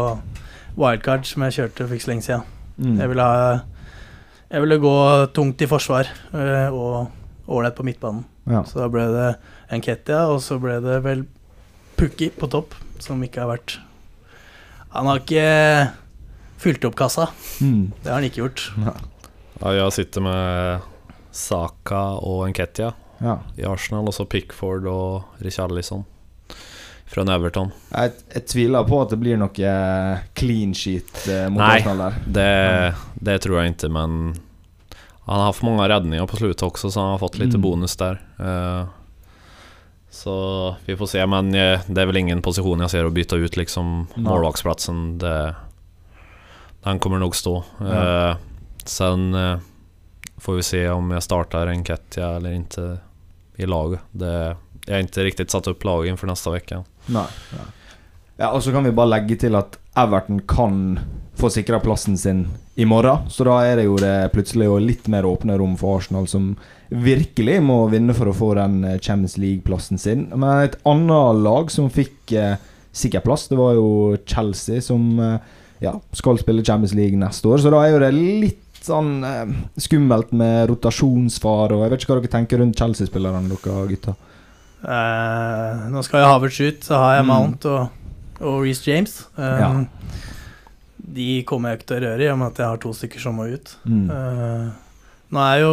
[0.74, 2.48] wildcard som jeg kjørte for ikke så lenge siden.
[2.82, 2.98] Mm.
[2.98, 4.10] Jeg ville, ha,
[4.50, 4.96] jeg ville gå
[5.38, 8.26] tungt i forsvar øh, og ålreit på midtbanen.
[8.50, 8.66] Ja.
[8.66, 9.30] Så da ble det
[9.70, 11.28] Nketia, og så ble det vel
[11.96, 12.74] Pukki på topp,
[13.06, 13.78] som ikke har vært
[14.96, 15.46] Han har ikke
[16.64, 17.28] fylt opp kassa.
[17.62, 17.92] Mm.
[18.02, 18.66] Det har han ikke gjort.
[19.60, 20.80] Ja, jag sitter med
[21.36, 23.38] Saka og Enketia ja.
[23.60, 26.04] i Arsenal og så Pickford og Richarlison
[27.06, 27.70] fra Everton.
[27.92, 29.76] Jeg, jeg tviler på at det blir noe
[30.36, 31.76] clean sheet eh, mot Nei.
[31.78, 32.18] Arsenal der.
[32.40, 32.50] Det,
[33.30, 34.18] det tror jeg ikke, men
[35.26, 37.62] han har haft mange redninger på slutet også, så han har fått litt Mm.
[37.64, 38.20] bonus der.
[38.40, 38.86] Eh,
[40.16, 43.36] så vi får se men eh, det er vel ingen posisjon jeg ser å bytte
[43.36, 44.08] ut liksom.
[45.20, 45.38] Det,
[46.88, 47.56] den kommer nok stå.
[47.84, 48.04] Ja.
[48.32, 48.38] Eh,
[48.88, 49.66] sen eh,
[50.40, 52.88] får vi se om jeg starter en Ketja eller ikke
[53.60, 54.08] i laget.
[54.12, 54.32] Det,
[54.86, 56.82] jeg har ikke riktig satt opp laget for neste uke.
[58.40, 60.82] Ja, og så kan vi bare legge til at Everton kan
[61.36, 62.46] få sikra plassen sin
[62.80, 63.26] i morgen.
[63.30, 66.54] Så da er det jo det plutselig litt mer åpne rom for Arsenal, som
[66.90, 70.28] virkelig må vinne for å få den eh, Champions League-plassen sin.
[70.36, 72.56] Men et annet lag som fikk eh,
[72.96, 75.40] sikker plass, det var jo Chelsea, som eh,
[75.84, 77.60] ja, skal spille Champions League neste år.
[77.64, 82.14] Så da er jo det litt sånn eh, skummelt med rotasjonsfare, og jeg vet ikke
[82.14, 84.16] hva dere tenker rundt Chelsea-spillerne, dere gutter.
[84.86, 87.32] Eh, nå skal jo Havertz ut, så har jeg Mm.
[87.34, 87.90] Mount og,
[88.46, 89.16] og Reece James.
[89.38, 89.72] Eh, Ja.
[90.98, 93.20] De kommer jeg ikke til å røre i, og med at jeg har to stykker
[93.22, 93.74] som må ut.
[93.86, 94.06] Mm.
[94.10, 94.70] Uh,
[95.36, 95.72] nå er jo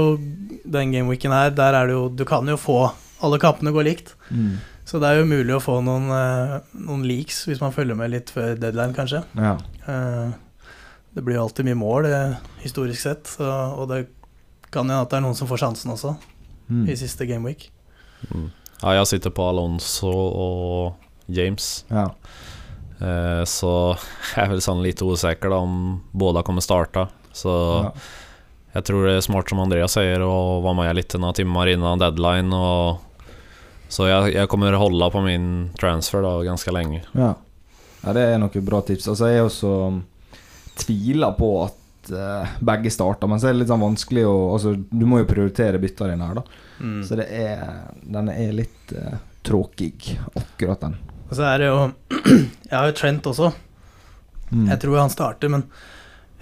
[0.64, 2.78] den gameweeken her Der er det jo Du kan jo få
[3.22, 4.14] Alle kampene går likt.
[4.30, 4.56] Mm.
[4.88, 8.10] Så det er jo mulig å få noen, uh, noen leaks hvis man følger med
[8.10, 9.20] litt før deadline, kanskje.
[9.38, 9.52] Ja.
[9.86, 10.32] Uh,
[11.14, 12.08] det blir jo alltid mye mål,
[12.64, 13.28] historisk sett.
[13.30, 14.06] Så, og det
[14.72, 16.16] kan hende at det er noen som får sjansen også,
[16.72, 16.86] Mm.
[16.88, 17.66] i siste gameweek.
[18.32, 18.46] Mm.
[18.82, 20.94] Ja, jeg sitter på Alonso og
[21.28, 21.84] James.
[21.90, 22.06] ja.
[23.02, 23.72] Eh, så
[24.34, 27.08] jeg er vel sånn litt usikker da, om båda kommer starta.
[27.32, 27.92] Så ja.
[28.76, 32.02] jeg tror det er smart som Andreas sier, å være med lite noen timer innan
[32.02, 32.52] deadline.
[32.52, 33.12] Och
[33.92, 35.46] så jeg, jeg, kommer holde på min
[35.80, 37.02] transfer da, ganske lenge.
[37.12, 37.34] Ja.
[38.04, 39.10] ja, det er noen bra tips.
[39.12, 40.02] Altså, jeg også um,
[40.80, 44.72] tviler på at eh, begge starter, men så er det litt sånn vanskelig å altså,
[44.88, 46.62] Du må jo prioritere bytta dine her, da.
[46.80, 47.02] Mm.
[47.06, 47.60] Så det er
[48.16, 50.96] Den er litt uh, tråkig, akkurat den.
[51.32, 51.78] Og så er det jo
[52.68, 53.48] Jeg har jo Trent også.
[54.52, 54.66] Mm.
[54.68, 55.62] Jeg tror han starter, men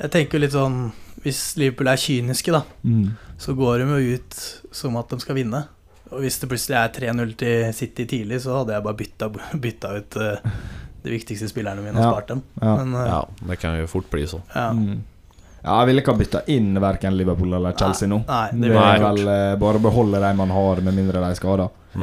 [0.01, 0.89] jeg tenker litt sånn
[1.23, 3.13] Hvis Liverpool er kyniske, da, Mm.
[3.39, 4.39] så går de jo ut
[4.75, 5.61] som at de skal vinne.
[6.11, 9.29] Og hvis det plutselig er 3-0 til City tidlig, så hadde jeg bare bytta,
[9.67, 10.51] bytta ut uh,
[11.05, 12.11] de viktigste spillerne mine og Ja.
[12.17, 12.43] spart dem.
[12.63, 12.73] Ja.
[12.81, 13.21] Men uh, Ja,
[13.53, 14.41] det kan jo fort bli så.
[14.57, 14.71] ja.
[14.73, 15.03] Mm.
[15.63, 18.23] ja, jeg ville ikke ha bytta inn verken Liverpool eller Chelsea nå.
[18.27, 21.31] Nei, det Det er jeg vel uh, bare beholde de man har, med mindre de
[21.31, 21.69] er skada.
[21.95, 22.03] Mm.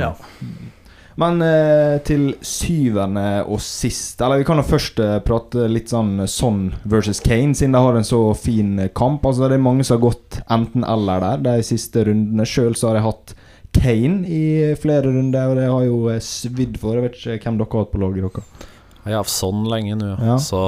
[1.17, 6.27] Men eh, til syvende og sist Eller vi kan jo først eh, prate litt sånn
[6.29, 9.25] Son versus Kane, siden de har en så fin eh, kamp.
[9.25, 12.45] Altså Det er mange som har gått enten-eller der de siste rundene.
[12.45, 13.33] Sjøl har jeg hatt
[13.77, 14.43] Kane i
[14.79, 16.99] flere runder, og det har jo eh, svidd for.
[16.99, 18.69] Jeg vet ikke hvem dere har hatt på laget deres.
[19.07, 20.37] Jeg har hatt Son lenge nå, Ja.
[20.37, 20.61] så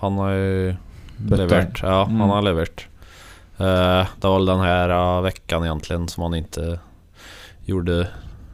[0.00, 0.48] han har jo
[1.28, 1.38] levert.
[1.38, 1.82] levererat.
[1.84, 2.20] Ja, Mm.
[2.24, 2.86] han har levert.
[3.60, 6.78] Eh, det var vel den her eh, veckan egentligen som han ikke
[7.68, 8.06] gjorde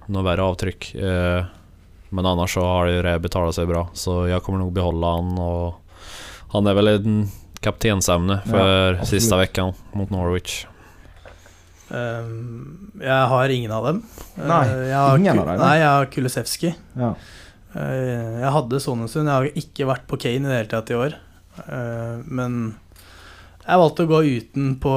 [0.09, 0.88] något verre avtrykk.
[0.94, 1.44] Eh,
[2.11, 5.75] men annars så har det betala seg bra, så jeg kommer nok beholde han Og
[6.55, 7.16] han er vel en
[7.61, 9.77] kaptensämne Ja, siste absolut.
[9.99, 10.62] mot Norwich.
[11.88, 14.03] Um, jeg har ingen av dem.
[14.37, 15.77] Nei, Eh, har ingen av dem, nei.
[15.79, 16.75] Jeg har Kulisevski.
[16.97, 17.14] Ja.
[17.75, 19.29] Uh, jeg hadde sånn en stund.
[19.29, 21.16] Jeg har ikke vært på Kane i det hele tatt i år.
[21.64, 22.59] Uh, men
[23.64, 24.92] jeg valgte å gå uten på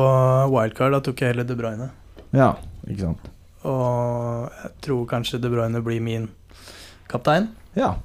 [0.51, 0.95] wildcard.
[0.95, 1.89] Da tok jeg heller De Bruyne.
[2.31, 2.53] ja,
[2.87, 3.31] ikke sant.
[3.67, 6.29] Og jeg tror kanskje De Bruyne blir min
[7.11, 7.51] kaptein.
[7.77, 7.95] Ja.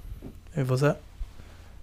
[0.54, 0.92] Vi får se.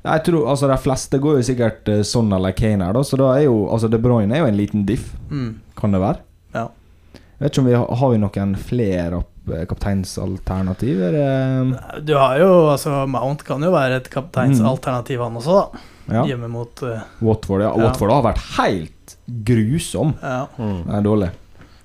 [0.04, 3.30] Jeg tror, altså De fleste går jo sikkert sånn eller Kane her, da, så da
[3.38, 5.14] er jo altså De Bruyne er jo en liten diff.
[5.32, 5.62] Mm.
[5.80, 6.24] Kan det være?
[6.54, 6.68] Ja.
[7.14, 11.02] Jeg vet ikke om vi har, har vi noen flere eh, kapteinsalternativ?
[11.08, 15.84] Er Du har jo altså Mount kan jo være et kapteinsalternativ, han også, da.
[16.04, 16.14] Mm.
[16.18, 16.26] ja.
[16.34, 17.72] Hjemme mot uh, Watford, ja.
[17.72, 17.88] Ja.
[17.88, 19.16] Watford har vært helt
[19.48, 20.14] grusom.
[20.22, 20.46] Ja.
[20.60, 20.82] Mm.
[20.84, 21.32] Det er dårlig.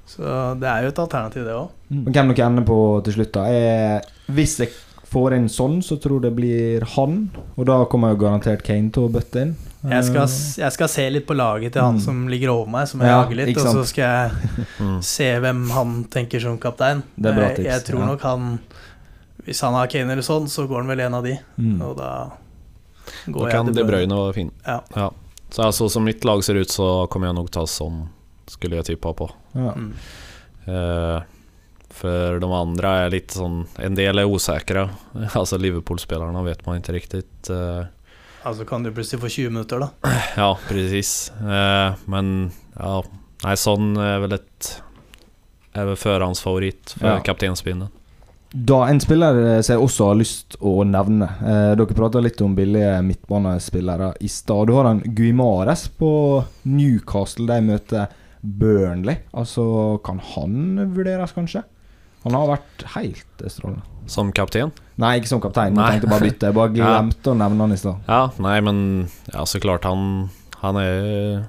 [0.08, 0.24] Så
[0.60, 1.68] det er jo et alternativ, det òg.
[1.92, 2.04] Mm.
[2.12, 3.44] hvem dere ender på til slutt, da?
[3.48, 4.00] Er,
[4.32, 4.70] hvis jeg
[5.08, 7.30] får inn sånn, så tror jeg det blir han.
[7.56, 9.54] Og da kommer jo garantert Kane til å bøtte inn.
[9.88, 12.00] Jeg skal, Eh, jeg skal se litt på laget til han Mm.
[12.00, 13.56] som ligger over meg, som jeg Ja, jager litt.
[13.56, 14.32] Og så skal jeg
[14.80, 15.02] Mm.
[15.02, 17.02] se hvem han tenker som kaptein.
[17.16, 18.06] Det er bra jeg, tips, jeg tror ja.
[18.06, 18.58] nok han
[19.46, 21.38] Hvis han har Kane eller sånn, så går han vel en av de.
[21.58, 21.80] mm.
[21.82, 22.30] Og da
[23.28, 24.50] går da jeg De Bruyne fin.
[24.66, 24.80] Ja.
[25.50, 28.08] Så altså, som mitt lag ser ut så kommer jag nog ta som
[28.54, 29.28] skulle jeg tippa på.
[29.56, 29.74] Ja.
[30.68, 31.20] Uh,
[31.88, 34.88] for för de andre er litt sånn en del er usikre.
[35.40, 37.24] altså Liverpool-spillerne vet man ikke riktig.
[37.50, 37.86] Uh,
[38.48, 40.12] Altså kan du plutselig få 20 minutter, da.
[40.36, 41.32] ja, precis.
[41.42, 43.00] Uh, men ja,
[43.44, 44.68] Nei, sånn er vel et
[45.76, 47.20] Er vel förhandsfavorit for Ja.
[47.22, 47.90] kaptensbindeln.
[48.50, 52.40] Da En spiller eh, som jeg også har lyst å nevne eh, Dere prata litt
[52.40, 54.66] om billige midtbanespillere i stad.
[54.66, 57.44] Du har en Guimares på Newcastle.
[57.46, 58.06] De møter
[58.42, 59.16] Burnley.
[59.34, 61.64] Altså, kan han vurderes, kanskje?
[62.24, 63.82] Han har vært helt strålende.
[64.10, 64.72] Som kaptein?
[64.98, 65.76] Nei, ikke som kaptein.
[65.76, 66.48] Jeg tenkte bare bytte.
[66.48, 66.88] Jeg bare Ja.
[66.98, 68.00] glemte å nevne han i stad.
[68.08, 68.80] Ja, nei, men
[69.32, 70.30] ja, såklart han,
[70.62, 71.46] han er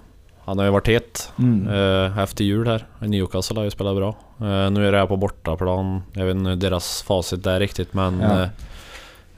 [0.50, 1.68] han har jo vært het Mm.
[1.70, 2.82] uh, efter jul her.
[3.06, 4.08] Newcastle har jo spilt bra.
[4.42, 6.00] Uh, nå är jeg på bortaplan.
[6.18, 8.50] Jeg vet ikke deres fasit er riktig, men Ja.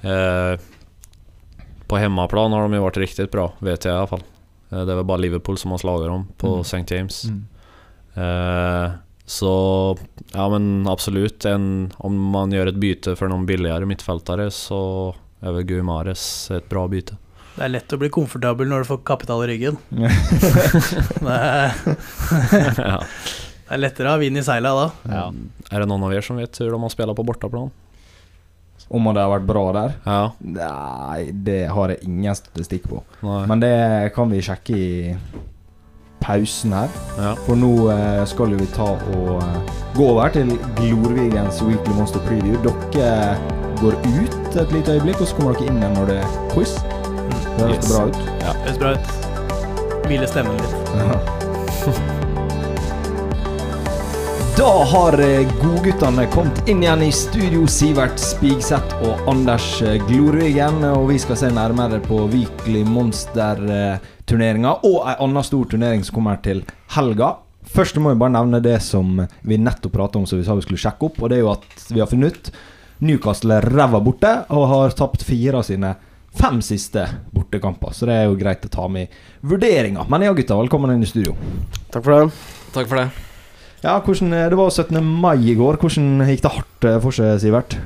[0.07, 0.55] uh,
[1.87, 4.21] på hemmaplan har de jo vært riktig bra vet jeg i alla fall.
[4.23, 4.40] Eh,
[4.79, 6.62] det var bare bara Liverpool som har slagit dem på Mm.
[6.63, 6.86] St.
[6.95, 7.23] James.
[7.27, 7.41] Mm.
[8.15, 8.91] Eh,
[9.25, 9.51] så
[10.34, 11.45] ja, men absolutt.
[11.45, 14.79] En, om man gjør et bytte for noen billigere midtfeltere, så
[15.41, 17.17] er vel Guimares et bra bytte.
[17.55, 19.77] Det er lett å bli komfortabel når du får kapital i ryggen.
[19.91, 21.75] det, er,
[22.71, 24.86] det er lettere å ha vind i seila da.
[25.12, 25.25] Ja.
[25.71, 27.71] Er det noen av dere som vet hvordan man spiller på borteplan?
[28.91, 29.93] Om det har vært bra der?
[30.04, 30.21] Ja.
[30.43, 32.99] Nei, det har jeg ingen statistikk på.
[33.23, 33.45] Nei.
[33.47, 33.71] Men det
[34.15, 34.89] kan vi sjekke i
[36.21, 36.91] pausen her.
[37.17, 37.32] Ja.
[37.47, 42.60] For nå eh, skal vi ta og eh, gå over til Glorvigens Weekly Monster Preview.
[42.93, 43.38] Dere
[43.82, 46.75] går ut et lite øyeblikk, og så kommer dere inn igjen når det er quiz.
[46.82, 47.93] Det høres Yes.
[47.95, 48.19] bra ut.
[48.43, 50.06] Ja, det Høres bra ut.
[50.12, 52.27] Hvile stemmen litt.
[54.57, 57.63] Da har eh, godguttene kommet inn igjen i studio.
[57.71, 60.83] Sivert Spigseth og Anders eh, Glorvigen.
[60.91, 66.41] Og vi skal se nærmere på Weekly Monster-turneringa og ei anna stor turnering som kommer
[66.43, 66.65] til
[66.97, 67.37] helga.
[67.71, 70.67] Først må vi bare nevne det som vi nettopp prata om, som vi sa vi
[70.67, 71.23] skulle sjekke opp.
[71.23, 72.53] Og det er jo at vi har funnet ut
[73.01, 75.95] Newcastle er ræva borte og har tapt fire av sine
[76.37, 77.95] fem siste bortekamper.
[77.95, 80.05] Så det er jo greit å ta med i vurderinga.
[80.11, 81.33] Men ja, gutta, velkommen inn i studio.
[81.89, 82.47] Takk for det.
[82.75, 83.30] Takk for det.
[83.81, 85.01] Ja, hvordan, Det var 17.
[85.03, 85.79] mai i går.
[85.81, 87.77] Hvordan gikk det hardt eh, for seg, Sivert?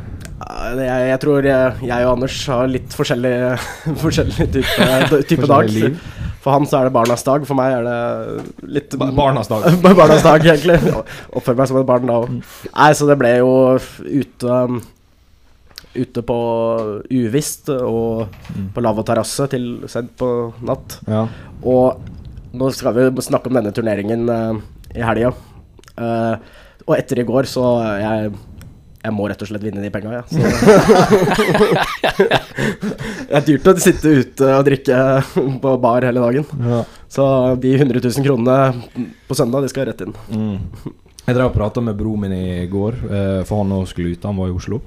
[0.45, 3.31] Jeg, jeg tror jeg, jeg og Anders har litt forskjellig,
[4.03, 5.69] forskjellig type, type dag.
[5.71, 5.95] Liv.
[6.43, 9.63] For han så er det barnas dag, for meg er det litt Ba- barnas dag.
[9.86, 10.75] barnas dag, egentlig.
[11.39, 12.36] Oppfører meg som et barn da òg.
[12.75, 14.60] Nei, så det ble jo ute
[15.95, 16.36] Ute på
[17.08, 18.25] uvisst og
[18.75, 20.27] på lav og terrasse til sent på
[20.67, 20.97] natt.
[21.08, 21.21] Ja.
[21.63, 22.01] Og
[22.51, 24.58] nå skal vi snakke om denne turneringen eh,
[24.99, 25.31] i helga.
[25.97, 26.36] Eh,
[26.86, 27.63] og etter i går, så
[28.01, 28.31] jeg
[29.05, 30.23] jeg må rett og slett vinne de penga, jeg.
[30.34, 30.41] Så-
[33.29, 34.97] det er dyrt å sitte ute og drikke
[35.62, 36.45] på bar hele dagen.
[36.65, 36.79] ja.
[37.15, 37.23] Så
[37.62, 38.58] de 100 000 kronene
[39.29, 40.13] på søndag, de skal rett inn.
[40.34, 40.58] Mm.
[41.25, 44.25] Jeg drev og prata med broren min i går, eh, for han òg skulle ut.
[44.27, 44.77] Han var i Oslo.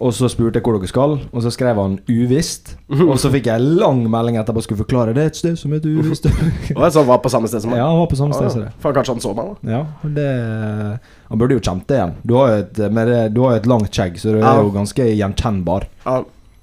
[0.00, 2.72] Og så spurte jeg hvor dere skal, og så skrev han 'uvisst'.
[3.04, 5.72] Og så fikk jeg lang melding etterpå og skulle forklare det er et sted som
[5.76, 6.26] heter uvisst.
[6.76, 7.78] Og så var på samme sted som meg.
[7.82, 8.72] ja, han var på samme sted som det.
[8.80, 9.70] For kanskje han så meg, da.
[9.70, 12.14] Ja, det Han burde jo kjent det igjen.
[12.24, 15.04] Du har jo et, med du har et langt skjegg, så du er jo ganske
[15.04, 15.86] gjenkjennbar.
[16.06, 16.22] Ja,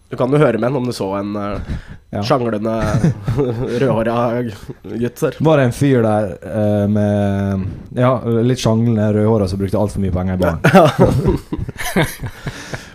[0.10, 1.58] du kan jo høre med han om du så en uh,
[2.16, 2.22] Ja.
[2.24, 2.72] sjanglende
[3.82, 5.36] rødhåra gutt der.
[5.44, 7.66] Var det en fyr der uh, med
[8.00, 8.14] Ja,
[8.48, 10.60] litt sjanglende rødhåra som brukte altfor mye penger i baren?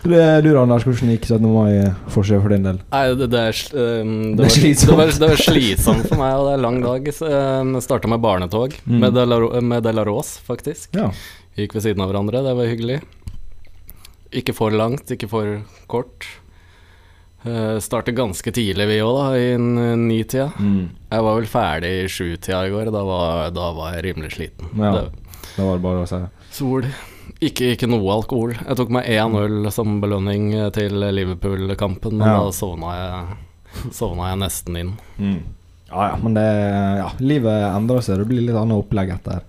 [0.03, 1.45] Det- du Anders, hvordan gikk 17.
[1.53, 2.81] mai for din del?
[2.91, 3.61] Nei, det, det, er,
[4.01, 4.89] um, Det er det, var, slitsomt.
[4.89, 7.09] det, var, det var slitsomt for meg, og det er lang dag.
[7.13, 8.99] Så jeg starta med barnetog Mm.
[8.99, 10.89] med, Delaro, med Delaros, faktisk.
[10.97, 11.11] Ja.
[11.55, 12.97] Gikk ved siden av hverandre, det var hyggelig.
[14.33, 16.25] Ikke for langt, ikke for kort.
[17.45, 19.57] Uh, Startet ganske tidlig, vi òg, da, i
[19.99, 20.45] nitida.
[20.59, 20.85] Mm.
[21.11, 24.69] Jeg var vel ferdig i sju-tida i går, da var, da var jeg rimelig sliten.
[24.79, 24.91] Ja.
[24.95, 25.09] Det,
[25.57, 26.21] Da var det bare å si.
[26.55, 26.85] sol.
[27.43, 28.53] Ikke, ikke noe alkohol.
[28.55, 32.37] Jeg tok meg én øl som belønning til Liverpool-kampen, men Ja.
[32.45, 34.93] da sovna jeg, sovna jeg nesten inn.
[35.19, 35.41] Mm.
[35.91, 36.45] Ja ja, men det
[36.97, 38.17] Ja, livet endrer seg.
[38.17, 39.41] Det blir litt annet opplegg etter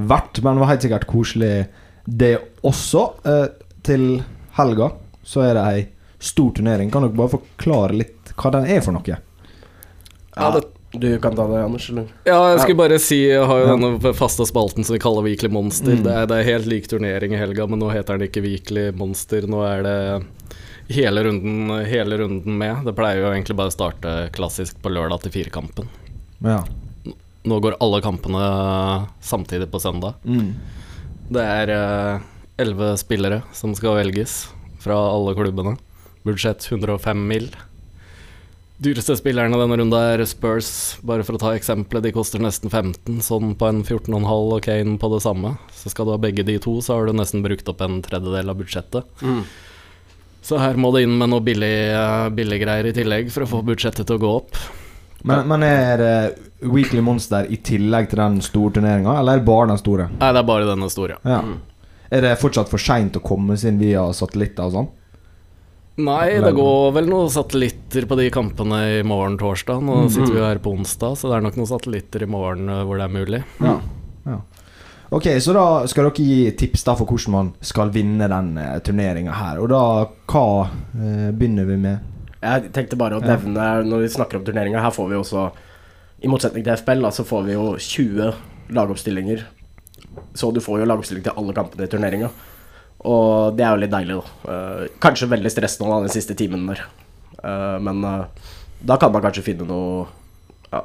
[0.00, 0.42] hvert.
[0.42, 1.66] Men det var helt sikkert koselig,
[2.08, 3.04] det også.
[3.24, 3.48] Eh,
[3.84, 4.22] til
[4.56, 5.88] helga så er det ei
[6.22, 6.90] stor turnering.
[6.90, 9.18] Kan dere bare forklare litt hva den er for noe?
[10.32, 11.90] Ja, det, du kan ta det, Anders.
[11.90, 12.06] Eller?
[12.24, 15.50] Ja, jeg skulle bare si Jeg har jo denne faste spalten som vi kaller Weekly
[15.52, 15.96] Monster.
[15.96, 16.04] Mm.
[16.04, 18.90] Det, er, det er helt lik turnering i helga, men nå heter den ikke Weekly
[18.96, 19.48] Monster.
[19.50, 19.96] Nå er det
[20.92, 22.84] hele runden, hele runden med.
[22.86, 25.88] Det pleier jo egentlig bare å starte klassisk på lørdag til firekampen.
[26.44, 26.60] Ja.
[27.42, 28.42] Nå går alle kampene
[29.24, 30.20] samtidig på søndag.
[30.22, 30.52] Mm.
[31.32, 31.72] Det er
[32.60, 34.44] elleve spillere som skal velges
[34.82, 35.76] fra alle klubbene.
[36.26, 37.50] Budsjett 105 mill.
[38.82, 42.02] Dyreste spillerne denne runda er Spurs, bare for å ta eksempelet.
[42.02, 45.52] De koster nesten 15, sånn på en 14,5 og Kane på det samme.
[45.76, 48.50] Så skal du ha begge de to, så har du nesten brukt opp en tredjedel
[48.50, 49.22] av budsjettet.
[50.42, 53.60] Så her må det inn med noe billig, eh, billiggreier i tillegg for å få
[53.66, 54.58] budsjettet til å gå opp.
[55.22, 56.14] Men, men er det
[56.66, 60.08] Weekly Monster i tillegg til den store turneringa, eller er det bare den store?
[60.16, 61.20] Nei, det er bare denne store.
[61.22, 61.44] Ja.
[62.10, 64.90] Er det fortsatt for seint å komme seg inn via satellitter og sånn?
[66.00, 69.82] Nei, det går vel noen satellitter på de kampene i morgen torsdag.
[69.84, 72.70] Nå sitter vi jo her på onsdag, så det er nok noen satellitter i morgen
[72.72, 73.40] eh, hvor det er mulig.
[73.60, 73.74] Ja.
[74.24, 74.38] ja.
[75.12, 78.78] Ok, så da skal dere gi tips da for hvordan man skal vinne den uh,
[78.80, 79.60] turneringa her.
[79.60, 79.82] Og da,
[80.32, 80.46] hva
[80.96, 82.08] eh, begynner vi med?
[82.40, 85.44] Jeg tenkte bare å nevne, når vi snakker om turneringa, her får vi også,
[86.24, 89.44] i motsetning til FPL, da, så får vi jo 20 lagoppstillinger.
[90.40, 92.32] Så du får jo lagoppstilling til alle kampene i turneringa.
[93.08, 94.52] Og det er jo litt deilig, da.
[94.54, 96.84] Eh, kanskje veldig stress nå, da, den siste timen der.
[97.42, 98.50] Eh, men eh,
[98.82, 100.04] da kan man kanskje finne noe
[100.72, 100.84] ja,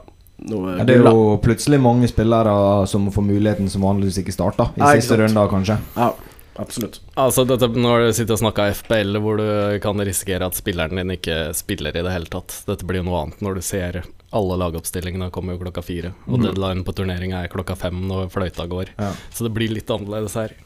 [0.49, 2.55] noe Ja, det er jo plutselig mange spillere
[2.89, 4.73] som får muligheten som vanligvis ikke starter.
[4.73, 5.77] I Ja, ikke siste runde, kanskje.
[5.97, 6.11] Ja,
[6.57, 6.99] absolutt.
[7.13, 9.49] Altså, dette, når du sitter og snakker FPL, hvor du
[9.83, 12.63] kan risikere at spilleren din ikke spiller i det hele tatt.
[12.69, 14.01] Dette blir jo noe annet når du ser
[14.35, 16.11] alle lagoppstillingene kommer jo klokka fire.
[16.27, 16.47] Og mm.
[16.49, 18.91] deadline på turneringa er klokka fem når fløyta går.
[18.97, 19.13] Ja.
[19.31, 20.57] Så det blir litt annerledes her.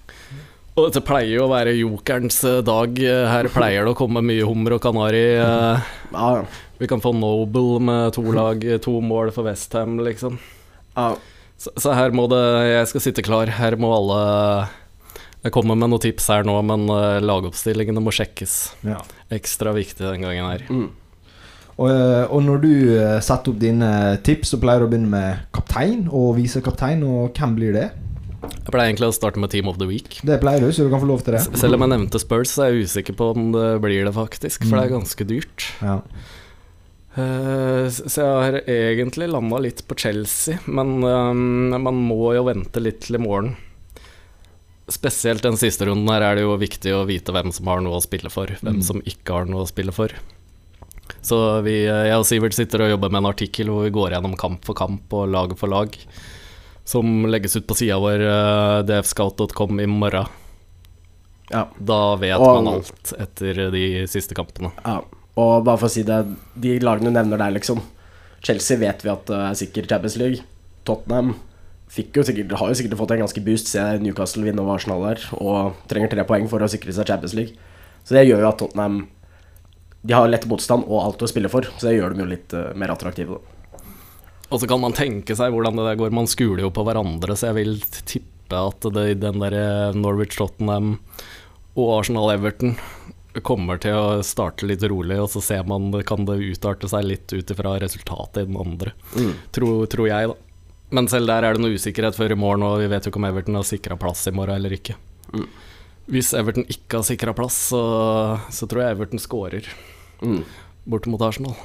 [0.78, 2.96] Og dette pleier jo å være jokerens eh, dag.
[3.32, 5.24] Her pleier det å komme mye hummer og kanari.
[5.36, 6.46] eh, Ja, ja.
[6.82, 10.40] Vi kan få Noble med to lag, eh, to mål for Westham, liksom.
[10.98, 11.12] ja.
[11.62, 12.40] Så, så her må det
[12.72, 13.46] Jeg skal sitte klar.
[13.54, 14.22] Her må alle
[15.44, 18.56] Jeg kommer med noen tips her nå, men eh, lagoppstillingene må sjekkes.
[18.88, 18.98] Ja.
[19.30, 20.64] Ekstra viktig den gangen her.
[20.72, 20.88] Mm.
[21.78, 23.92] Og, eh, og når du eh, setter opp dine
[24.26, 27.04] tips, så pleier du å begynne med kaptein og visekaptein.
[27.06, 27.88] Og hvem blir det?
[28.42, 30.20] Jeg pleier egentlig å starte med Team of the Week.
[30.26, 31.42] Det pleier du, så du kan få lov til det.
[31.60, 34.64] Selv om jeg nevnte Spurs, så er jeg usikker på om det blir det, faktisk.
[34.66, 35.66] For det er ganske dyrt.
[35.84, 35.98] Ja.
[37.20, 42.82] Eh, så jeg har egentlig landa litt på Chelsea, men eh, man må jo vente
[42.84, 43.54] litt til i morgen.
[44.92, 48.00] Spesielt den siste runden her er det jo viktig å vite hvem som har noe
[48.00, 48.84] å spille for, hvem Mm.
[48.84, 50.10] som ikke har noe å spille for.
[51.22, 54.16] Så vi, eh, jeg og Sivert sitter og jobber med en artikkel hvor vi går
[54.16, 55.94] gjennom kamp for kamp og lag for lag,
[56.92, 60.28] som legges ut på sida vår, uh, dfscout.com, i morgen.
[61.52, 61.66] ja.
[61.80, 64.72] Da vet Og- man alt etter de siste kampene.
[64.86, 65.02] Ja,
[65.36, 66.20] og bare for å si det,
[66.60, 67.82] de lagene du nevner der, liksom.
[68.44, 70.44] Chelsea vet vi at det er sikkert Champions League.
[70.86, 71.36] Tottenham
[71.92, 73.68] jo sikkert, har jo sikkert fått en ganske boost.
[73.68, 77.36] Se Newcastle vinne over Arsenal der, og trenger tre poeng for å sikre seg Champions
[77.36, 77.54] League.
[78.04, 79.08] Så det gjør jo at Tottenham
[80.04, 82.54] De har lett motstand og alt å spille for, så det gjør dem jo litt
[82.58, 83.36] eh, mer attraktive.
[83.38, 83.51] Da.
[84.52, 86.12] Og så kan man tenke seg hvordan det der går.
[86.16, 87.78] Man skuler jo på hverandre, så jeg vil
[88.10, 90.98] tippe at det, den der Norwich Tottenham
[91.80, 92.74] og Arsenal Everton
[93.48, 97.32] kommer til å starte litt rolig, og så ser man kan det utarte seg litt
[97.32, 98.92] ut ifra resultatet i den andre.
[99.56, 100.36] Tror, tror jeg, da.
[100.92, 103.22] Men selv der er det noe usikkerhet før i morgen, og vi vet jo ikke
[103.22, 104.98] om Everton har sikra plass i morgen eller ikke.
[106.12, 107.80] Hvis Everton ikke har sikra plass, så,
[108.52, 109.72] så tror jeg Everton scorer
[110.22, 110.44] Mm.
[110.86, 111.56] borte mot Arsenal.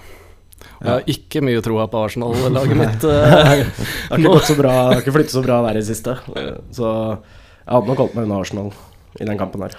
[0.81, 3.05] Jeg har ikke mye troa på Arsenal-laget mitt.
[3.13, 5.89] eh, Det har ikke gått så bra, har ikke flyttet så bra der i det
[5.91, 6.17] siste.
[6.37, 8.73] eh, Så jeg hadde nok holdt meg unna Arsenal
[9.21, 9.77] i den kampen her.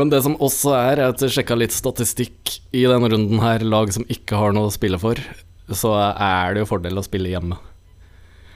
[0.00, 3.60] Men det som også er, er at jeg sjekka litt statistikk i denne runden her,
[3.68, 5.18] lag som ikke har noe å spille for,
[5.70, 7.58] så er det jo fordel å spille hjemme.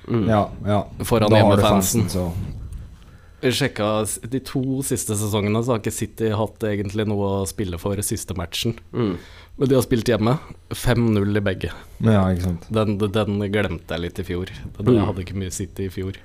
[0.09, 0.25] Mm.
[0.29, 0.79] Ja, ja.
[1.05, 2.07] Foran Da har du hjemmefansen.
[2.09, 3.89] fansen, så Jeg sjekka
[4.33, 8.33] de to siste sesongene, så har ikke City hatt egentlig noe å spille for siste
[8.37, 8.79] matchen.
[8.97, 9.19] Mm.
[9.57, 10.33] Men de har spilt hjemme.
[10.75, 11.69] 5-0 i begge.
[12.03, 12.65] Ja, ikke sant.
[12.75, 14.51] Den, den glemte jeg litt i fjor.
[14.51, 14.97] Den, Mm.
[14.97, 16.17] jeg hadde ikke mye City i fjor.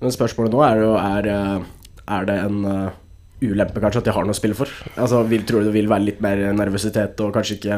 [0.00, 1.66] Men spørsmålet nå er jo Er, eh,
[2.08, 2.90] er det en uh,
[3.42, 4.66] ulempe kanskje at de har noe å spille for?
[4.96, 7.76] Altså, vil, Tror du det vil være litt mer nervøsitet og kanskje ikke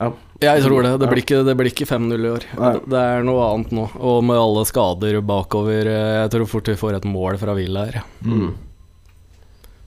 [0.00, 0.12] Ja.
[0.42, 0.94] Jeg tror det.
[1.00, 2.46] Det blir ikke, det blir ikke 5-0 i år.
[2.58, 2.72] Nei.
[2.94, 3.88] Det er noe annet nå.
[3.98, 7.84] Og med alle skader bakover eh, Jeg tror fort vi får et mål fra Villa
[7.90, 8.00] her.
[8.22, 8.54] Mm.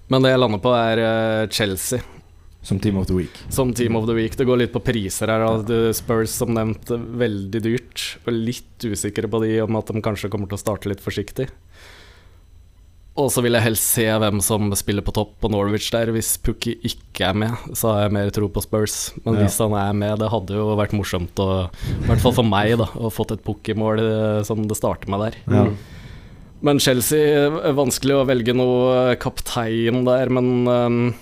[0.09, 1.99] Men det jeg lander på, er Chelsea
[2.67, 3.37] Som Team of the Week.
[3.53, 4.33] som Team of the Week.
[4.35, 5.45] Det går litt på priser her.
[5.47, 8.07] Altså, Spurs som nevnt, veldig dyrt.
[8.27, 11.47] Og litt usikre på de om at de kanskje kommer til å starte litt forsiktig.
[13.17, 16.11] Og så vil jeg helst se hvem som spiller på topp på Norwich der.
[16.13, 18.97] Hvis Pukki ikke er med, så har jeg mer tro på Spurs.
[19.23, 19.45] Men Ja.
[19.47, 21.69] hvis han er med, det hadde jo vært morsomt, å,
[22.03, 25.23] i hvert fall for meg, da, å fått et Pukki-mål eh, som det starter med
[25.23, 25.39] der.
[25.49, 25.65] Ja.
[26.61, 31.13] Men Chelsea er vanskelig å velge noe kaptein der, men um,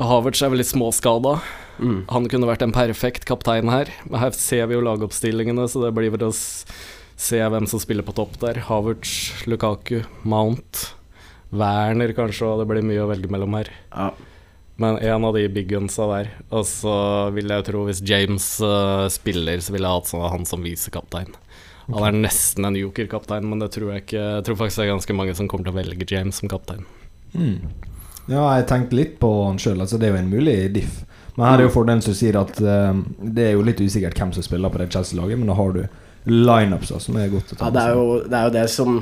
[0.00, 1.38] Havertz er veldig småskada.
[1.80, 2.04] Mm.
[2.12, 3.90] Han kunne vært en perfekt kaptein her.
[4.08, 8.06] Men her ser vi jo lagoppstillingene, så det blir vel å se hvem som spiller
[8.06, 8.62] på topp der.
[8.68, 10.90] Havertz, Lukaku, Mount,
[11.52, 13.72] Werner kanskje, og det blir mye å velge mellom her.
[13.92, 14.10] Ja.
[14.80, 16.32] Men en av de big gunsa der.
[16.48, 16.94] Og så
[17.36, 21.34] vil jeg tro, hvis James uh, spiller, så ville jeg hatt sånn, han som visekaptein.
[21.90, 24.22] Han er nesten en joker-kaptein, men det tror jeg ikke.
[24.38, 26.86] Jeg tror faktisk det er ganske mange som kommer til å velge James som kaptein.
[27.34, 27.66] Mm.
[28.30, 29.80] Ja, jeg tenkte litt på han sjøl.
[29.82, 31.00] Altså, det er jo en mulig diff.
[31.36, 34.34] Men her er jo fordelen som sier at uh, det er jo litt usikkert hvem
[34.36, 35.82] som spiller på det Chelsea-laget, men da har du
[36.28, 38.98] lineups som er godt å ta Ja, det er, jo, det er jo det som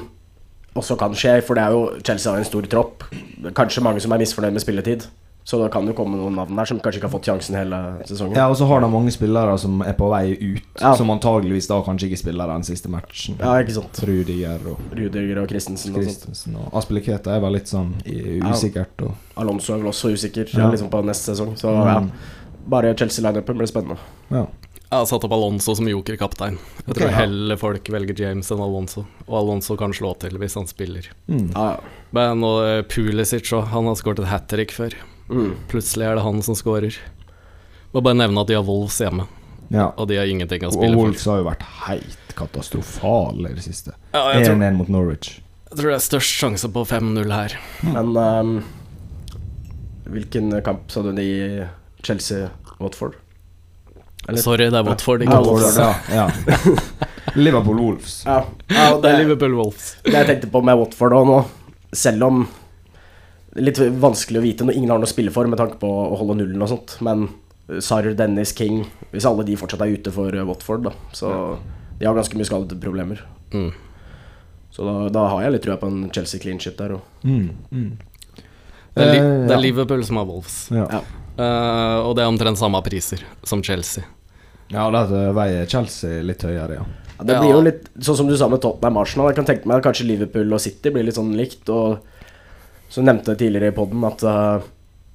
[0.78, 3.08] også kan skje, for det er jo Chelsea har en stor tropp.
[3.56, 5.08] Kanskje mange som er misfornøyd med spilletid.
[5.48, 7.76] Så da kan jo komme noen navn der som kanskje ikke har fått sjansen hele
[8.04, 8.36] sesongen.
[8.36, 10.90] Ja, og så har de mange spillere som er på vei ut, Ja.
[10.98, 13.38] som antageligvis da kanskje ikke spiller den siste matchen.
[13.40, 13.96] Ja, ikke sant.
[14.04, 16.04] Rudiger og Rudiger og Christensen sånt.
[16.04, 17.94] Christensen og Aspeleketa er vel litt sånn
[18.44, 19.06] usikkert.
[19.06, 20.68] Og, Alonso er vel også usikker Ja.
[20.70, 21.56] liksom på neste sesong.
[21.56, 21.86] Så Mm.
[21.86, 22.02] ja,
[22.68, 23.96] bare Chelsea-lineupen blir spennende.
[24.30, 24.46] ja.
[24.90, 26.56] Jeg har satt opp Alonso som joker-kaptein.
[26.56, 27.16] Jeg okay, tror ja.
[27.16, 29.04] heller folk velger James enn Alonso.
[29.28, 31.08] Og Alonso kan slå til hvis han spiller.
[31.28, 31.52] Mm.
[31.54, 31.80] Ja, ja.
[32.10, 34.94] Men og eh, Pulisic òg, han har skåret et hat trick før.
[35.28, 35.50] Mm.
[35.68, 36.96] Plutselig er det han som skårer.
[37.92, 39.26] Må bare nevne at de har Wolves hjemme.
[39.68, 39.90] Ja.
[40.00, 41.02] og de har ingenting å spille for.
[41.02, 43.92] Wolves har jo vært helt katastrofale i det siste.
[44.16, 45.40] 1-1 ja, mot Norwich.
[45.68, 47.56] jeg tror det er størst sjanse på 5-0 her.
[47.84, 48.54] Men um,
[50.08, 51.66] hvilken kamp sa du de i
[52.06, 53.18] Chelsea-Watford?
[54.40, 55.76] Sorry, det er Watford, ikke Wolves.
[55.76, 56.28] Ja, ja.
[57.38, 58.22] Liverpool Wolves.
[58.26, 59.90] Ja, ja Det det, er Liverpool Wolves.
[60.04, 61.38] det jeg tenkte på med Watford òg nå,
[61.96, 62.42] selv om
[63.56, 66.16] litt vanskelig å vite når ingen har noe å spille for med tanke på å
[66.20, 67.28] holde nullen og sånt, men
[67.84, 71.58] Sarr, Dennis, King Hvis alle de fortsatt er ute for eh, Watford, da, så
[71.98, 73.24] de har ganske mye skadeproblemer.
[73.52, 73.72] Mm.
[74.70, 77.00] Så da, da har jeg litt trua på en Chelsea clean shit der òg.
[77.24, 77.88] Mm, mm.
[78.94, 79.62] Det er, li Eh, det er ja.
[79.62, 80.68] Liverpool som har Wolves.
[80.74, 80.86] Ja.
[80.92, 81.00] Ja.
[81.38, 84.04] Uh, og det er omtrent samme priser som Chelsea.
[84.70, 86.86] ja, da veier Chelsea litt høyere, ja.
[87.18, 87.40] Ja, det Ja.
[87.42, 89.28] blir jo litt sånn som du sa med Tottenham Arsenal.
[89.30, 91.68] Jeg kan tenke meg at kanskje Liverpool og City blir litt sånn likt.
[91.68, 91.98] Og
[92.88, 94.64] så nevnte tidligere i poden at uh,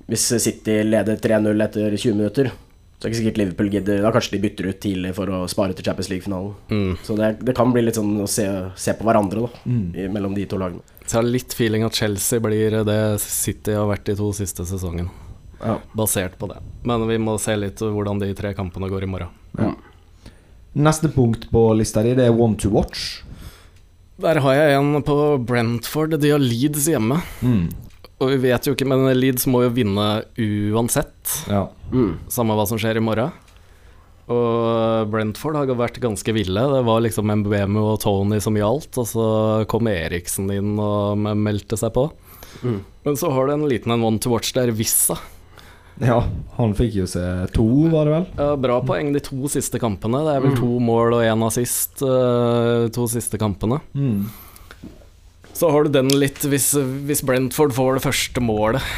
[0.09, 2.51] hvis City leder 3-0 etter 20 minutter,
[2.99, 5.39] så er det ikke sikkert Liverpool gidder Da kanskje de bytter ut tidlig for å
[5.51, 6.53] spare til Champions League-finalen.
[6.71, 6.93] Mm.
[7.03, 8.45] Så det, det kan bli litt sånn å se,
[8.79, 9.87] se på hverandre, da, Mm.
[9.95, 10.83] i, mellom de to lagene.
[11.03, 14.63] Så jeg har litt feeling at Chelsea blir det City har vært de to siste
[14.69, 15.09] sesongene.
[15.63, 15.77] Ja.
[15.95, 16.61] Basert på det.
[16.87, 19.35] Men vi må se litt hvordan de tre kampene går i morgen.
[19.59, 19.73] Ja.
[20.73, 23.21] Neste punkt på lista di, det er one to watch.
[24.21, 26.17] Der har jeg en på Brentford.
[26.21, 27.17] De har Leeds hjemme.
[27.41, 27.71] Mm.
[28.21, 30.07] Og vi vet jo ikke, men Leeds må jo vinne
[30.37, 31.39] uansett.
[31.49, 31.65] Ja.
[31.91, 32.19] Mm.
[32.31, 33.33] Samme hva som skjer i morgen.
[34.31, 36.61] Og Brentford har vært ganske ville.
[36.71, 39.25] Det var liksom Mbemu og Tony som gjaldt, og så
[39.71, 42.07] kom Eriksen inn og meldte seg på.
[42.63, 42.79] Mm.
[43.03, 45.17] Men så har du en liten en one to watch der, Vissa.
[46.11, 46.19] ja,
[46.57, 47.23] han fikk jo se
[47.53, 48.27] to, var det vel?
[48.39, 50.23] Ja, bra poeng de to siste kampene.
[50.25, 53.79] Det er vel to mål og én assist uh, to siste kampene.
[53.93, 54.25] Mm.
[55.53, 56.71] Så har du den litt hvis,
[57.05, 58.93] hvis Brentford får det første målet.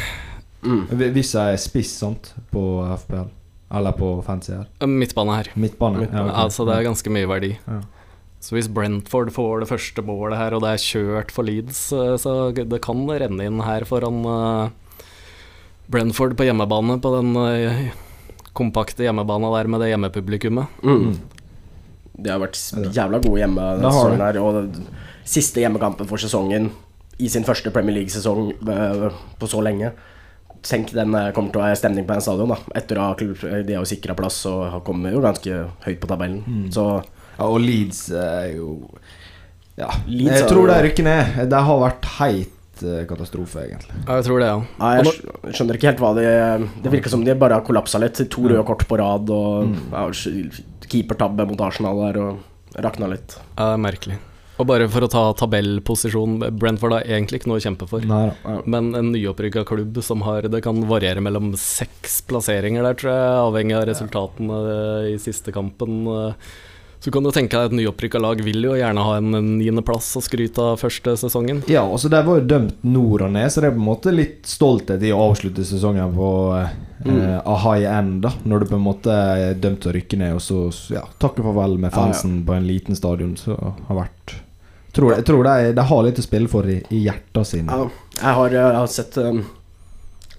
[0.64, 0.86] Mm.
[1.14, 2.62] Hvis jeg er spiss, sant, på
[3.04, 3.28] FPL.
[3.76, 4.66] Eller på fancy her.
[4.80, 5.50] Eh, Midtbane her.
[5.54, 6.04] Midtbane.
[6.04, 6.40] Midtbane, ok.
[6.44, 7.52] Altså det er ganske mye verdi.
[7.66, 7.80] Ja.
[8.40, 12.14] Så hvis Brentford får det første målet her, og det er kjørt for Leeds, eh,
[12.20, 14.74] så det kan renne inn her foran eh,
[15.86, 17.86] Brentford på hjemmebane, på den eh,
[18.56, 20.80] kompakte hjemmebana der med det hjemmepublikummet.
[20.82, 21.16] Mm.
[22.16, 22.58] De har vært
[22.96, 24.40] jævla gode hjemme denne har sesongen her.
[24.40, 24.90] Og den
[25.26, 26.70] siste hjemmekampen for sesongen
[27.22, 29.06] i sin første Premier League-sesong eh,
[29.40, 29.92] på så lenge.
[30.66, 32.58] Tenk den eh, kommer til å være stemning på den stadion, da.
[32.80, 36.42] Etter å ha De har sikra plass og har kommet jo ganske høyt på tabellen.
[36.46, 36.66] Mm.
[36.74, 36.88] Så
[37.36, 38.70] Ja, og Leeds er jo
[39.76, 39.90] Ja.
[40.08, 41.40] Leeds jeg tror det er rykker ned.
[41.52, 42.55] Det har vært heit
[43.08, 43.94] katastrofe, egentlig.
[44.06, 44.58] Ja, jeg tror det, ja.
[44.78, 47.98] Nei, jeg skj- skjønner ikke helt hva de Det virker som de bare har kollapsa
[48.02, 48.14] litt.
[48.30, 49.76] To røde kort på rad og Mm.
[49.92, 50.06] ja,
[50.88, 52.38] keepertabbe mot Arsenal der og
[52.82, 53.38] rakna litt.
[53.56, 54.18] Ja, det er merkelig.
[54.58, 58.00] Og bare for å ta tabellposisjon, Brentford har egentlig ikke noe å kjempe for.
[58.00, 58.62] Nei da.
[58.64, 63.42] Men en nyopprykka klubb som har Det kan variere mellom seks plasseringer der, tror jeg,
[63.42, 66.06] avhengig av resultatene eh, i siste kampen.
[67.06, 67.10] Eh.
[67.10, 69.30] Så kan du tenke deg et nyopprykka lag vil jo gjerne ha en
[69.60, 71.62] niendeplass og skryte av første sesongen.
[71.70, 74.14] Ja, altså de var jo dømt nord og ned, så det er på en måte
[74.14, 76.74] litt stolthet i å avslutte sesongen på eh,
[77.06, 77.40] Mm.
[77.44, 78.30] a high end, da.
[78.42, 80.62] Når du på en måte er dømt til å rykke ned, og så
[80.94, 82.06] ja, takke farvel med Ja, ja.
[82.06, 83.54] fansen på en liten stadion, så
[83.86, 84.34] har vært
[84.96, 87.70] tror, Jeg tror de, de har litt å spille for i, i hjertene sine.
[87.70, 89.42] Ja, jeg har, jeg har sett, um,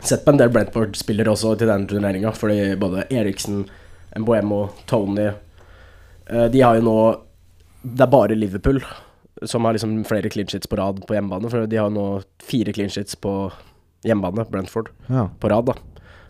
[0.01, 3.67] sett på en del Brentford-spillere også til den turneringa, fordi både Eriksen,
[4.17, 5.37] Mboemo, Tony eh,
[6.27, 6.95] De har jo nå
[7.87, 8.81] Det er bare Liverpool
[9.45, 12.73] som har liksom flere clean sheets på rad på hjemmebane, for de har nå fire
[12.73, 13.51] clean sheets på
[14.03, 15.27] hjemmebane, Brentford, Ja.
[15.39, 15.73] på rad, da.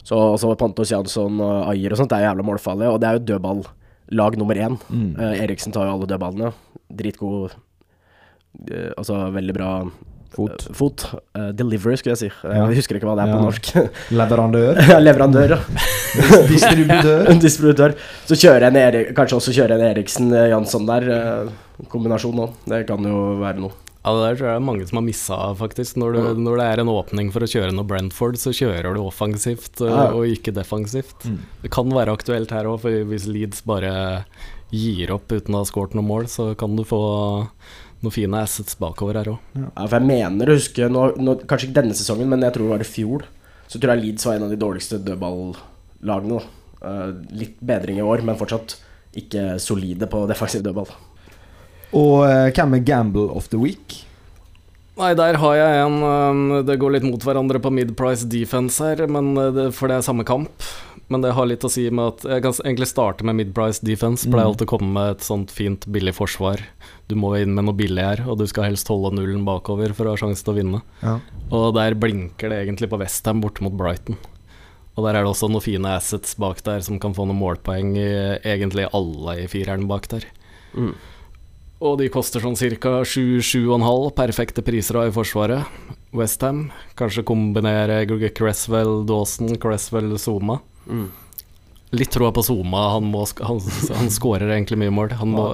[0.03, 3.13] Så også Pantos Jansson og Ayer og sånt det er jævla målfarlige, og det er
[3.17, 4.75] jo dødballag nummer én.
[4.91, 5.15] Mm.
[5.19, 6.51] Eh, Eriksen tar jo alle dødballene.
[6.91, 7.51] Dritgod
[8.71, 9.71] eh, Altså veldig bra
[10.35, 10.65] Fot.
[10.69, 11.05] eh, fot.
[11.37, 12.29] Uh, delivery, skulle jeg si.
[12.43, 13.37] Jeg husker ikke hva det er Ja.
[13.37, 13.71] på norsk.
[14.19, 14.81] Leverandør.
[14.89, 15.59] Ja, Leverandør, ja.
[16.51, 17.27] Distributør.
[17.31, 17.95] En distributør.
[18.27, 21.09] Så kjører en Erik, kanskje også kjører en Eriksen eh, Jansson der.
[21.09, 21.51] eh,
[21.91, 22.47] Kombinasjon nå.
[22.65, 23.73] Det kan jo være noe.
[24.07, 25.97] Ja, Det der tror jeg det er mange som har missa, faktisk.
[25.99, 26.43] Når, du, Mm.
[26.45, 29.91] når det er en åpning for å kjøre noe Brentford, så kjører du offensivt eh,
[29.91, 30.05] Ja.
[30.15, 31.25] og ikke defensivt.
[31.27, 31.39] Mm.
[31.63, 34.23] Det kan være aktuelt her òg, for hvis Leeds bare
[34.71, 37.01] gir opp uten å ha skåret noe mål, så kan du få
[38.03, 39.55] noen fine assets bakover her òg.
[39.57, 42.67] Ja, for jeg mener å huske nå, nå, Kanskje ikke denne sesongen, men jeg tror
[42.67, 43.27] det var i fjor.
[43.67, 46.41] Så tror jeg Leeds var en av de dårligste dødballagene.
[46.77, 47.07] Eh,
[47.41, 48.77] litt bedring i år, men fortsatt
[49.17, 50.91] ikke solide på defensiv dødball.
[51.97, 54.03] Og eh, hvem er Gamble of the Week?
[54.97, 59.03] Nei, der har jeg en um, Det går litt mot hverandre på mid-price defense her,
[59.11, 60.65] men uh, det, for det er samme kamp.
[61.07, 64.27] Men det har litt å si med at Jeg kan egentlig starte med mid-price defense.
[64.27, 64.51] Pleier Mm.
[64.51, 66.59] alltid å komme med et sånt fint, billig forsvar.
[67.07, 70.05] Du må inn med noe billig her, og du skal helst holde nullen bakover for
[70.05, 70.81] å ha sjanse til å vinne.
[71.01, 71.19] Ja.
[71.49, 74.17] Og der blinker det egentlig på Westham borte mot Brighton.
[74.97, 77.95] Og der er det også noen fine assets bak der som kan få noen målpoeng
[77.95, 80.25] i egentlig alle i fireren bak der.
[80.75, 80.95] Mm.
[81.79, 83.03] Og de koster sånn ca.
[83.05, 84.11] 7-7,5.
[84.17, 85.65] Perfekte priser av i forsvaret.
[86.11, 86.71] Westham.
[86.97, 88.01] Kanskje kombinere
[88.33, 90.59] Cresswell, Dawson, Cresswell, Zuma.
[90.87, 91.07] Mm.
[91.97, 92.89] Litt troa på Zuma.
[92.97, 93.61] Han, må, han,
[93.95, 95.13] han skårer egentlig mye mål.
[95.21, 95.45] Han må,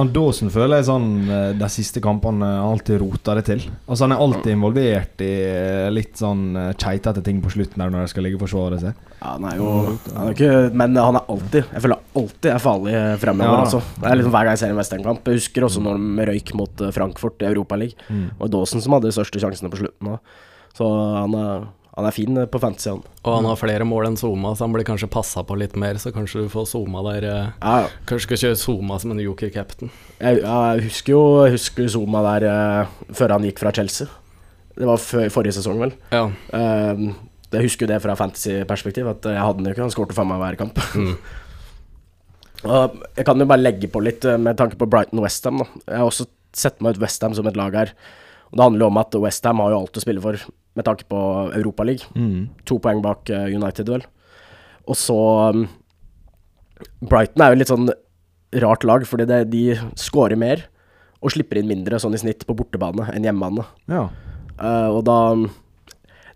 [0.00, 3.64] Andåsen føler jeg sånn eh, de siste kampene alltid roter det til.
[3.84, 7.92] Altså Han er alltid involvert i eh, litt sånn eh, keitete ting på slutten der
[7.92, 9.02] når de skal ligge og forsvare seg.
[9.18, 9.74] Ja, han er jo
[10.14, 13.52] han er ikke, Men han er alltid Jeg føler alltid er farlig fremover.
[13.52, 13.66] Ja.
[13.66, 13.82] Altså.
[13.98, 15.28] Det er liksom Hver gang jeg ser en westernkamp.
[15.28, 18.24] Jeg husker også når de røyk mot Frankfurt i Europaligaen.
[18.32, 20.14] Det var Dawson som hadde de største sjansene på slutten.
[20.14, 20.72] Da.
[20.78, 23.02] Så han er, han er fin eh, på fantasy, han.
[23.20, 25.98] og han har flere mål enn Zuma, så han blir kanskje passa på litt mer.
[26.00, 27.26] Så kanskje du får Zuma der.
[27.28, 27.90] eh, Ja, ja.
[28.08, 29.92] Kanskje skal kjøre Zuma som en joker-captain.
[30.22, 34.08] Jeg, jeg husker jo jeg husker Zuma der uh, før han gikk fra Chelsea.
[34.72, 35.92] Det var før, forrige sesong, vel.
[36.14, 36.24] Ja.
[36.54, 37.12] Uh,
[37.52, 39.84] jeg husker jo det fra fantasy-perspektiv, at jeg hadde den jo ikke.
[39.84, 40.80] Han skårte faen meg hver kamp.
[40.96, 41.16] Mm.
[42.72, 45.60] Og jeg kan jo bare legge på litt med tanke på Brighton Westham.
[45.84, 46.24] Jeg har også
[46.56, 47.92] sett meg ut Westham som et lag her.
[48.52, 50.40] Og Det handler om at Westham har jo alt å spille for
[50.76, 51.20] med tanke på
[51.56, 52.10] Europaligaen.
[52.68, 54.04] To poeng bak eh, United, vel.
[54.88, 55.16] Og så
[55.52, 55.66] um,
[57.00, 57.90] Brighton er jo litt sånn
[58.62, 59.64] rart lag, fordi det, de
[60.00, 60.66] scorer mer
[61.22, 63.64] og slipper inn mindre sånn i snitt på bortebane enn hjemmebane.
[63.90, 64.08] Ja.
[64.58, 65.18] Uh, og da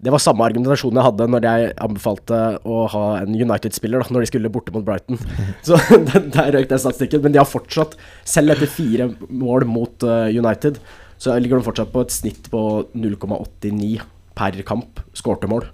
[0.01, 2.39] Det var samme argumentasjon jeg hadde når jeg anbefalte
[2.69, 5.19] å ha en United-spiller da når de skulle borte mot Brighton.
[5.67, 5.81] Så
[6.37, 7.25] der røyk den statistikken.
[7.25, 10.79] Men de har fortsatt, selv etter fire mål mot uh, United,
[11.19, 12.61] så ligger de fortsatt på et snitt på
[12.95, 14.03] 0,89
[14.37, 15.65] per kamp skårte mål.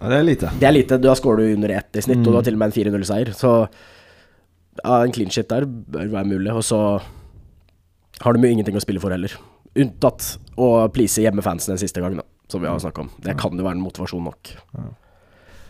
[0.00, 0.50] ja, det er lite.
[0.60, 0.98] Det er lite.
[1.00, 3.32] Da skårer du under ett i snitt, og du har til og med en 4-0-seier.
[3.36, 3.52] Så
[4.82, 6.52] ja, en clean shit der bør være mulig.
[6.52, 6.80] Og så
[8.20, 9.32] har de jo ingenting å spille for heller.
[9.78, 13.10] Unntatt å please hjemmefansen den siste gangen, da, som vi har snakka om.
[13.24, 14.52] Det kan jo være en motivasjon nok.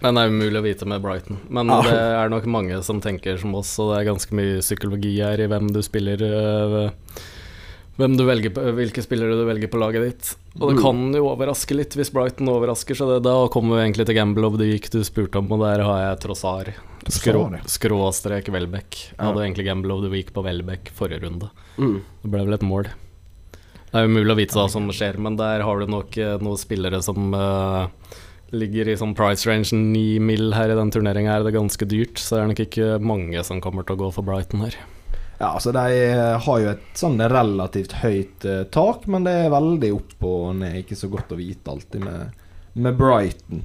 [0.03, 1.39] Men det er umulig å vite med Brighton.
[1.49, 1.77] Men Ja.
[1.87, 5.39] det er nok mange som tenker som oss, og det er ganske mye psykologi her
[5.39, 6.91] i hvem du spiller øh,
[8.03, 10.31] Hvem du velger Hvilke spillere du velger på laget ditt.
[10.59, 14.09] Og det kan jo overraske litt hvis Brighton overrasker, så det, da kommer vi egentlig
[14.09, 16.73] til Gamble of the Week du spurte om, og der har jeg Trossar.
[17.11, 18.99] Skrå, skråstrek Welbeck.
[19.13, 21.49] Jeg hadde egentlig Gamble of the Week på Welbeck forrige runde.
[21.79, 22.03] Mm.
[22.25, 22.91] Det ble vel et mål.
[23.93, 26.61] Det er umulig å vite hva som skjer, men der har du nok eh, noen
[26.61, 27.91] spillere som uh,
[28.57, 30.53] ligger i sånn price range 9 mill.
[30.57, 31.35] her i den turneringa.
[31.37, 34.11] Er det ganske dyrt, så det er nok ikke mange som kommer til å gå
[34.17, 34.79] for Brighton her.
[35.43, 39.51] Ja, altså De eh, har jo et sånn relativt høyt uh, tak, men det er
[39.51, 40.77] veldig opp og ned.
[40.85, 42.37] Ikke så godt å vite alltid med,
[42.79, 43.65] med Brighton.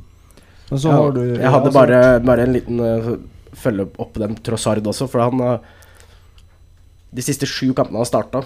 [0.71, 3.11] Men så Ja, har du jeg hadde altså- bare, bare en liten uh,
[3.53, 5.59] følge opp på den Trossard også, for han uh,
[7.13, 8.41] De siste sju kampene han starta,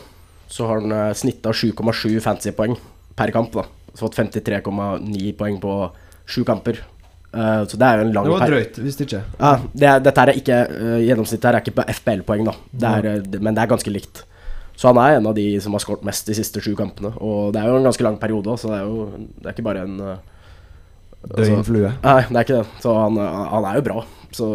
[0.52, 2.76] så har han uh, snitta 7,7 poeng
[3.16, 3.56] per kamp.
[3.56, 3.64] da
[3.96, 5.78] Så fått 53,9 poeng på
[6.28, 6.84] sju kamper.
[7.32, 9.22] Uh, så det er jo en lang Det var drøyt, hvis det ikke.
[9.40, 12.56] Ja, det er, dette er ikke uh, Gjennomsnittet her er ikke på FPL-poeng, da.
[12.84, 14.26] Det er, det, men det er ganske likt.
[14.76, 17.14] Så han er en av de som har skåret mest de siste sju kampene.
[17.24, 19.68] Og det er jo en ganske lang periode, så det er jo Det er ikke
[19.70, 20.18] bare en uh,
[21.30, 21.94] altså- Døgnflue.
[22.04, 22.84] Nei, det er ikke det.
[22.84, 23.22] Så han,
[23.56, 24.04] han er jo bra.
[24.36, 24.52] Så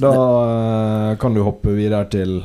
[0.00, 2.38] Da eh, kan du hoppe videre til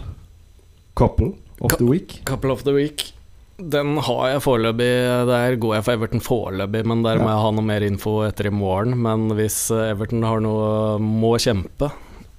[0.95, 2.19] Couple of Ka- the Week.
[2.27, 3.13] Couple of the week.
[3.57, 4.89] Den har jeg foreløpig.
[5.29, 8.49] Der går jeg for Everton foreløpig, men der må jeg ha noe mer info etter
[8.49, 8.97] i morgen.
[8.99, 11.91] Men hvis Everton har noe må kjempe,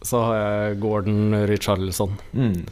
[0.05, 2.19] så har jeg Gordon Richarlison.
[2.37, 2.67] Mm.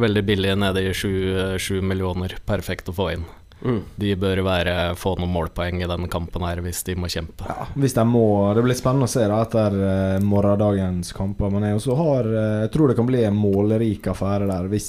[0.00, 2.38] Veldig billig, nede i sju millioner.
[2.48, 3.26] Perfekt å få inn.
[3.60, 3.80] mm.
[4.00, 7.44] De bør være, få noen målpoeng i denne kampen her hvis de må kjempe.
[7.46, 8.24] Ja, hvis de må
[8.56, 11.52] Det blir spennende å se da etter uh, morgendagens kamper.
[11.52, 14.88] Men jeg har uh, Jeg tror det kan bli en målrik affære der hvis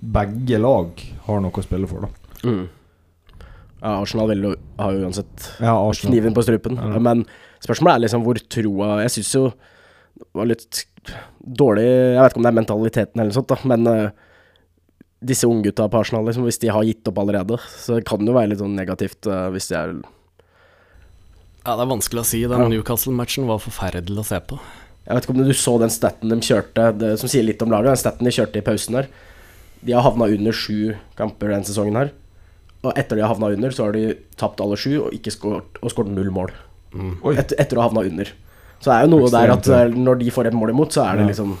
[0.00, 2.17] begge lag har noe å spille for, da.
[2.44, 2.68] Mm.
[3.78, 6.12] Ja, Arsenal vil jo, har jo uansett Ja, Arsenal.
[6.12, 6.78] kniven på strupen.
[6.78, 6.98] Ja.
[7.02, 7.24] Men
[7.62, 9.44] spørsmålet er liksom hvor troa Jeg syns jo
[10.18, 10.80] det var litt
[11.46, 14.10] dårlig Jeg vet ikke om det er mentaliteten eller noe sånt, da, men uh,
[15.22, 18.36] disse unggutta på Arsenal, liksom, hvis de har gitt opp allerede, så kan det jo
[18.36, 19.94] være litt sånn negativt uh, hvis de er
[21.64, 22.42] Ja, Det er vanskelig å si.
[22.50, 22.68] Den Ja.
[22.74, 24.58] Newcastle-matchen var forferdelig å se på.
[25.06, 27.70] Jeg vet ikke om du så den staten de kjørte, det, som sier litt om
[27.72, 27.90] laget.
[27.94, 29.08] Den staten de kjørte i pausen der.
[29.82, 32.10] De har havna under sju kamper denne sesongen her.
[32.86, 34.04] Og etter de har havna under, så har de
[34.38, 36.52] tapt alle sju og ikke skåret og skåret null mål.
[36.94, 37.16] Mm.
[37.34, 38.30] Et, etter å ha havna under.
[38.78, 41.02] Så det er jo noe der at eh, når de får et mål imot, så
[41.08, 41.32] er det Ja.
[41.32, 41.56] liksom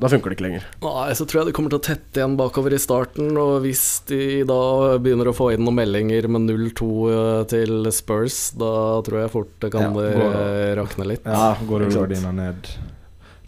[0.00, 0.62] Da funker det ikke lenger.
[0.80, 3.82] Nei, så tror jeg det kommer til å tette igjen bakover i starten, og hvis
[4.08, 8.70] de da begynner å få inn noen meldinger med 0-2 eh, til Spurs, da
[9.04, 11.26] tror jeg fort det kan Ja, det, går- eh, rakne litt.
[11.28, 12.70] Ja, går rullgardina ned.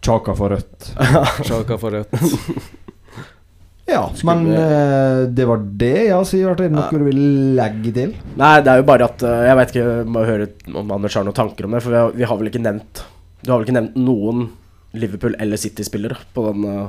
[0.04, 0.90] Chaka for rødt.
[1.48, 2.12] Chaka for rødt.
[3.90, 6.42] Ja, men eh, det var det, jeg har sagt.
[6.52, 7.22] Er det noe du vil
[7.58, 8.14] legge til?
[8.38, 11.26] Nei, det er jo bare at eh, Jeg vet ikke, må høre om Anders har
[11.26, 11.82] noen tanker om det.
[11.84, 13.02] For vi har, vi har vel ikke nevnt
[13.42, 14.46] Du har vel ikke nevnt noen
[14.94, 16.88] Liverpool- eller City-spillere på den eh,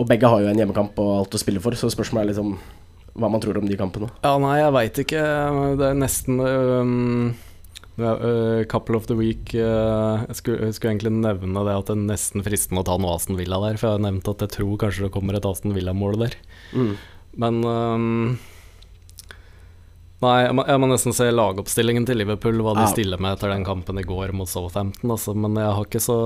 [0.00, 2.56] Og begge har jo en hjemmekamp og alt å spille for, så spørsmålet er liksom
[3.12, 4.06] hva man tror om de kampene.
[4.24, 5.22] Ja, nei, jeg veit ikke.
[5.76, 7.51] Det er nesten um, er,
[8.00, 11.96] uh, Couple of the week uh, jeg, skulle, jeg skulle egentlig nevne det at det
[11.98, 14.54] er nesten fristende å ta noe Aston Villa der, for jeg har nevnt at jeg
[14.56, 16.38] tror kanskje det kommer et Aston Villa-mål der.
[16.72, 16.94] Mm.
[17.42, 18.08] Men um,
[20.22, 23.50] Nei, jeg må, jeg må nesten se lagoppstillingen til Liverpool, hva de stiller med etter
[23.50, 25.10] den kampen i går mot Southampton.
[25.10, 26.18] Altså, men jeg har, ikke så,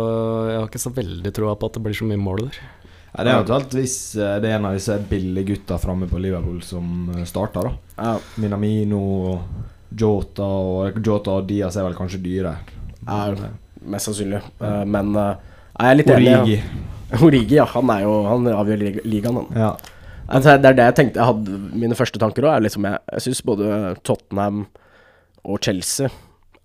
[0.51, 2.59] jeg har ikke så veldig troa på at det blir så mye mål der.
[3.15, 6.21] Ja, det er eventuelt hvis eh, det er en av disse billige gutta framme på
[6.21, 7.95] Liverpool som starter, da.
[7.97, 9.01] Ja, Minamino,
[9.95, 12.57] Jota og Jota og Diaz er vel kanskje dyre.
[13.07, 13.35] ja,
[13.87, 14.41] mest sannsynlig.
[14.61, 15.37] Eh, men eh,
[15.79, 16.33] jeg er litt enig.
[16.41, 16.57] Origi.
[16.57, 17.21] Ja.
[17.27, 17.65] Origi, ja.
[17.77, 19.47] Han er jo Han avgjør lig- ligaen, han.
[19.55, 19.77] Ja.
[20.27, 22.99] Altså, det er det jeg tenkte Jeg hadde Mine første tanker òg er liksom Jeg,
[23.15, 23.69] jeg syns både
[24.03, 24.65] Tottenham
[25.47, 26.09] og Chelsea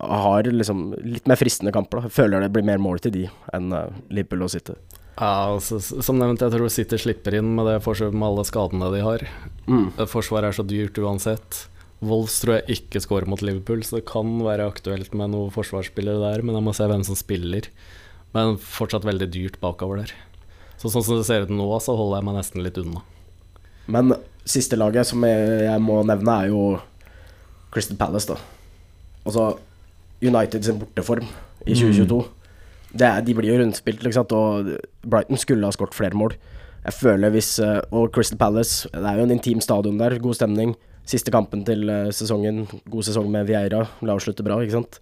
[0.01, 1.99] har liksom litt mer fristende kamper.
[2.01, 4.73] da Jeg føler det blir mer mål til de enn eh, Liverpool og City.
[5.19, 8.89] Ja, altså, Som nevnt, jeg tror City slipper inn med det forsøket med alle skadene
[8.95, 9.27] de har.
[9.69, 9.91] Mm.
[10.09, 11.67] Forsvaret er så dyrt uansett.
[12.01, 16.21] Wolves tror jeg ikke scorer mot Liverpool, så det kan være aktuelt med noen forsvarsspillere
[16.23, 17.69] der, men jeg må se hvem som spiller.
[18.33, 20.13] Men fortsatt veldig dyrt bakover der.
[20.81, 23.03] Så sånn som det ser ut nå, så holder jeg meg nesten litt unna.
[23.91, 24.15] Men
[24.49, 26.63] siste laget som jeg, jeg må nevne, er jo
[27.71, 28.39] Crystal Palace, da.
[29.21, 29.51] Altså
[30.25, 31.27] United sin borteform
[31.67, 32.21] i 2022.
[32.97, 34.73] Det er, de blir jo rundspilt, ikke sant, og
[35.05, 36.33] Brighton skulle ha skåret flere mål.
[36.81, 40.39] Jeg føler hvis eh, Og Crystal Palace, det er jo en intim stadion der, god
[40.39, 40.73] stemning.
[41.11, 45.01] Siste kampen til eh, sesongen, god sesong med Vieira, la oss slutte bra, ikke sant.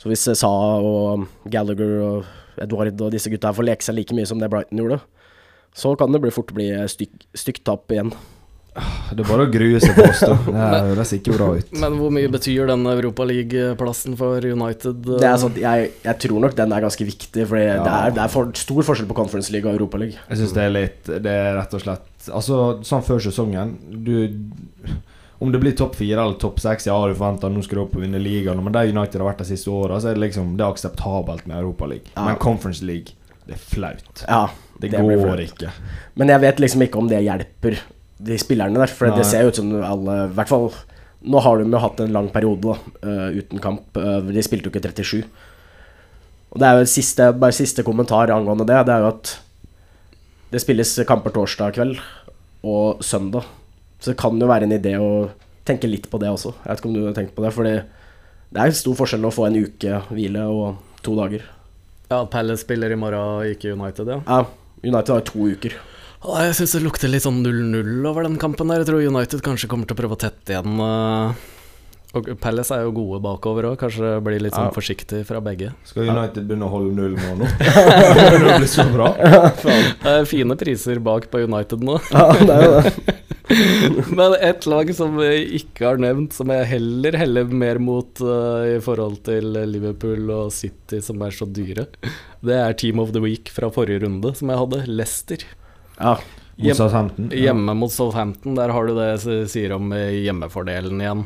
[0.00, 0.50] Så hvis eh, Sa
[0.82, 4.50] og Gallagher og Edward og disse gutta her får leke seg like mye som det
[4.50, 5.02] Brighton gjorde,
[5.74, 8.10] så kan det bli fort bli eh, stygt styk tap igjen.
[8.74, 10.34] Det er bare å grue seg på oss, da.
[10.50, 11.68] Det høres ikke bra ut.
[11.78, 15.04] Men hvor mye betyr den Europaliga-plassen for United?
[15.06, 18.24] Det er sånn, jeg, jeg tror nok den er ganske viktig, for det, er, det
[18.24, 20.18] er for stor forskjell på Conference League og Europa League.
[20.26, 24.14] Jeg syns det er litt Det er rett og slett Altså, sånn før sesongen Du
[25.38, 27.96] Om det blir topp fire eller topp seks, ja, du forventer nå skal du opp
[27.98, 30.54] og vinne ligaen, men der United har vært de siste åra, så er det liksom
[30.58, 32.12] Det er akseptabelt med Europaligaen.
[32.14, 32.28] Ja.
[32.28, 33.16] Men Conference League,
[33.48, 34.24] det er flaut.
[34.28, 34.48] Ja,
[34.80, 35.70] Det, det går ikke.
[36.18, 37.78] Men jeg vet liksom ikke om det hjelper
[38.24, 39.18] de spillerne der, for Nei.
[39.18, 40.68] det ser jo ut som alle I hvert fall
[41.24, 42.74] Nå har de jo hatt en lang periode da,
[43.06, 43.96] uh, uten kamp.
[43.96, 45.22] Uh, de spilte jo ikke 37.
[46.52, 48.82] Og det er jo siste, bare siste kommentar angående det.
[48.84, 49.30] Det er jo at
[50.52, 51.96] det spilles kamper torsdag kveld
[52.60, 53.48] og søndag.
[54.04, 55.30] Så det kan jo være en idé å
[55.64, 56.50] tenke litt på det også.
[56.60, 57.72] Jeg vet ikke om du har tenkt på det, fordi
[58.54, 61.46] det er stor forskjell å få en uke hvile og to dager.
[62.12, 64.20] Ja, Palace spiller i morgen, ikke United, ja.
[64.28, 64.44] Ja,
[64.84, 65.72] United har to uker.
[66.24, 68.84] Jeg syns det lukter litt sånn 0-0 over den kampen der.
[68.84, 70.78] Jeg tror United kanskje kommer til å prøve å tette igjen.
[70.84, 71.50] eh,
[72.14, 74.76] Og Palace er jo gode bakover òg, kanskje blir litt sånn Ja.
[74.76, 75.72] forsiktig fra begge.
[75.84, 77.34] Skal United begynne å holde null nå?
[77.40, 77.48] nå?
[77.58, 79.08] det blir så bra.
[79.18, 81.98] Det er fine priser bak på United nå.
[82.12, 82.94] Ja, det er jo det.
[84.18, 85.28] Men et lag som vi
[85.60, 90.52] ikke har nevnt, som jeg heller heller mer mot uh, i forhold til Liverpool og
[90.54, 91.86] City, som er så dyre,
[92.44, 94.82] det er Team of the Week fra forrige runde, som jeg hadde.
[94.90, 95.46] Leicester.
[95.98, 96.16] Ja,
[96.54, 97.30] Mot Hjem- Southampton.
[97.34, 97.48] Ja.
[97.48, 101.24] Hjemme mot Southampton, der har du det jeg sier om eh, hjemmefordelen igjen.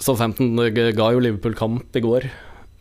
[0.00, 2.24] Southampton eh, ga jo Liverpool kamp i går,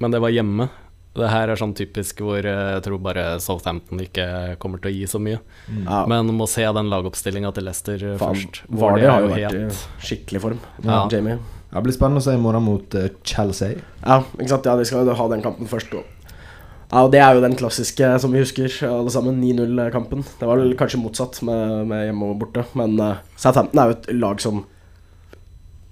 [0.04, 0.70] men det var hjemme.
[1.16, 4.26] Det her er sånn typisk hvor eh, jeg tror bare Southampton ikke
[4.60, 5.38] kommer til å gi så mye.
[5.86, 6.02] ja.
[6.12, 8.64] Men må se den lagoppstillinga til Leicester Faen, først.
[8.68, 10.60] Var det har jo vært i helt- skikkelig form.
[10.84, 11.06] Ja.
[11.12, 11.38] Jamie.
[11.72, 13.80] Det blir spennende å se i morgen mot uh, Chelsea.
[14.04, 14.68] Ja, ikke sant.
[14.68, 15.92] Ja, de skal jo ha den kampen først.
[15.98, 16.04] Og.
[16.92, 19.42] Ja, og Det er jo den klassiske som vi husker, alle sammen.
[19.44, 20.24] 9-0-kampen.
[20.40, 23.98] Det var vel kanskje motsatt med, med hjemme og borte, men uh, Southampton er jo
[23.98, 24.64] et lag som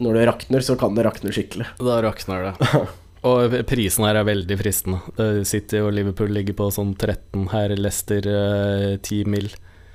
[0.04, 1.68] Når det rakner, så kan det rakne skikkelig.
[1.80, 2.84] Da rakner det.
[3.24, 5.00] Og prisen her er veldig fristende.
[5.16, 9.48] Eh, City og Liverpool ligger på sånn 13 her, Leicester eh, 10 mil.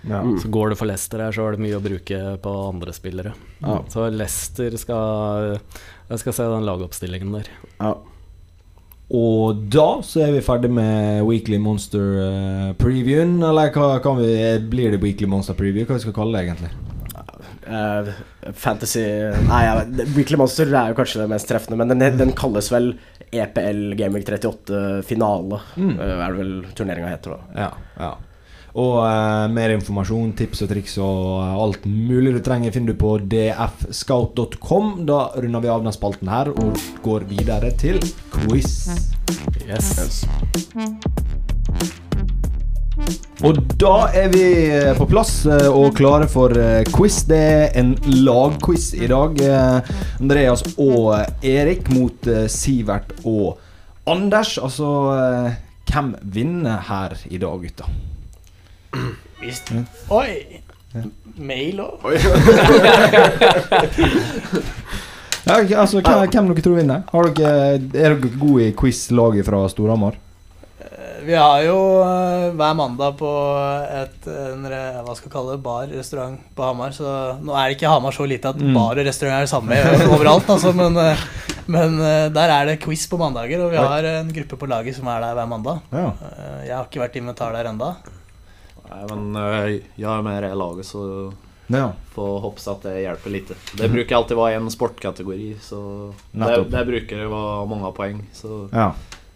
[0.08, 0.22] Ja.
[0.24, 0.38] Mm.
[0.40, 3.34] Så går det for Leicester her, så er det mye å bruke på andre spillere.
[3.60, 3.80] Ja.
[3.92, 5.58] Så Leicester skal
[6.08, 7.50] Jeg skal se den lagoppstillingen der.
[7.82, 7.96] Ja.
[9.08, 13.38] Og da så er vi ferdig med Weekly Monster-previewen.
[13.44, 14.32] Eller hva kan vi
[14.68, 15.88] Blir det Weekly Monster Preview?
[15.88, 16.72] Hva vi skal kalle det egentlig?
[17.68, 18.12] Eh,
[18.54, 19.02] fantasy
[19.48, 22.70] Nei, jeg vet, Weekly Monster er jo kanskje det mest treffende, men den, den kalles
[22.72, 22.92] vel
[23.32, 25.98] EPL Gaming 38 finale, Mm.
[26.00, 27.66] eh, er det vel turneringa heter, da.
[27.66, 27.70] Ja,
[28.00, 28.14] ja.
[28.78, 32.98] Og uh, mer informasjon, tips og triks og uh, alt mulig du trenger, finner du
[33.00, 34.92] på dfscout.com.
[35.08, 37.98] Da runder vi av den spalten her og går videre til
[38.36, 38.76] quiz.
[39.66, 39.90] Yes.
[39.98, 40.22] Yes.
[43.46, 44.42] Og da er vi
[44.74, 47.22] eh, på plass eh, og klare for eh, quiz.
[47.28, 47.94] Det er en
[48.26, 49.38] lagquiz i dag.
[50.18, 51.14] Andreas og
[51.46, 53.58] Erik mot Sivert og
[54.08, 54.56] Anders.
[54.58, 54.88] Altså
[55.88, 57.88] Hvem vinner her i dag, gutta?
[59.40, 59.72] Visst.
[60.10, 60.60] Oi!
[61.38, 62.02] Mail òg.
[65.48, 67.04] Ja, altså, hvem, hvem dere tror vinner?
[67.08, 70.18] Har dere, er dere gode i quiz-laget fra Storhamar?
[71.28, 73.28] Vi har jo eh, hver mandag på
[73.92, 76.94] et en, re- hva skal kalle det, bar, restaurant på Hamar.
[76.96, 77.04] Så
[77.44, 78.72] nå er ikke Hamar så lite at Mm.
[78.76, 79.76] bar og restaurant er det samme
[80.14, 81.20] overalt, altså, men, eh,
[81.68, 84.96] men eh, der er det quiz på mandager, og vi har en gruppe på laget
[84.96, 85.82] som er der hver mandag.
[85.92, 86.06] Ja.
[86.64, 87.90] Jeg har ikke vært inventar der enda.
[88.88, 89.36] Nei, men
[90.00, 91.04] jeg er med i laget, så
[91.68, 91.90] ja.
[92.14, 93.58] får håpe at det hjelper lite.
[93.76, 95.82] Det bruker alltid være en sportkategori, så
[96.32, 98.22] det, det bruker å være mange poeng.
[98.32, 98.88] Så ja.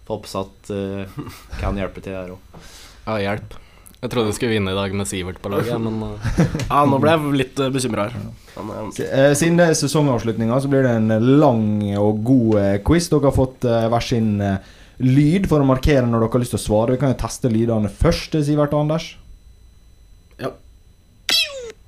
[0.09, 2.63] Håpe at det kan hjelpe til her òg.
[3.07, 3.59] Ja, hjelp.
[4.03, 6.31] Jeg trodde du skulle vinne i dag med Sivert på laget, men uh,
[6.67, 8.17] Ja, nå ble jeg litt uh, bekymra her.
[8.57, 11.69] Men, uh, eh, Siden det er sesongavslutninga, så blir det en lang
[12.01, 13.07] og god eh, quiz.
[13.13, 14.73] Dere har fått eh, hver sin eh,
[15.07, 16.97] lyd for å markere når dere har lyst til å svare.
[16.97, 19.07] Vi kan jo teste lydene først, Sivert og Anders.
[20.43, 20.51] Ja.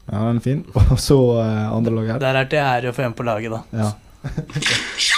[0.06, 0.62] Ja, den er fin.
[0.94, 2.22] Og så eh, andre lag her.
[2.28, 3.82] Der er til ære for en på laget, da.
[3.82, 3.90] Ja.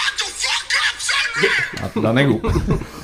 [1.81, 2.47] ja, den er god.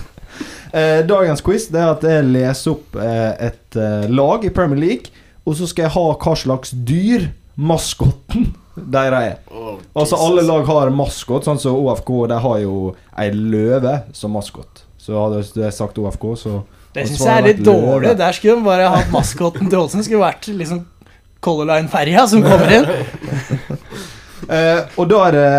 [0.72, 4.80] Eh, dagens quiz det er at jeg leser opp eh, et eh, lag i Premier
[4.80, 5.10] League,
[5.44, 7.26] og så skal jeg ha hva slags dyr
[7.60, 8.46] maskotten
[8.94, 9.34] deres er.
[9.52, 12.14] Oh, Altså Alle lag har maskot, sånn som OFK.
[12.32, 12.78] De har jo
[13.20, 14.86] ei løve som maskot.
[14.96, 16.62] Så hadde jeg sagt OFK, så
[16.96, 18.16] Det syns jeg er litt dårlig.
[18.16, 20.06] Der skulle de bare hatt maskoten til Ålesund.
[20.08, 20.86] Skulle vært liksom
[21.44, 22.88] Color Line-ferja som kommer inn.
[24.50, 25.50] Eh, og da er det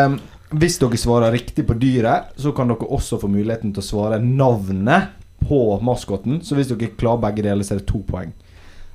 [0.54, 4.20] Hvis dere svarer riktig på dyret, så kan dere også få muligheten til å svare
[4.22, 6.42] navnet på maskoten.
[6.46, 8.34] Så hvis dere klarer begge deler, så er det to poeng.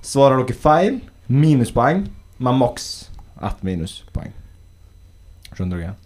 [0.06, 2.04] Svarer dere feil, minuspoeng,
[2.38, 3.08] men maks
[3.42, 4.30] ett minuspoeng.
[5.52, 5.96] Skjønner dere?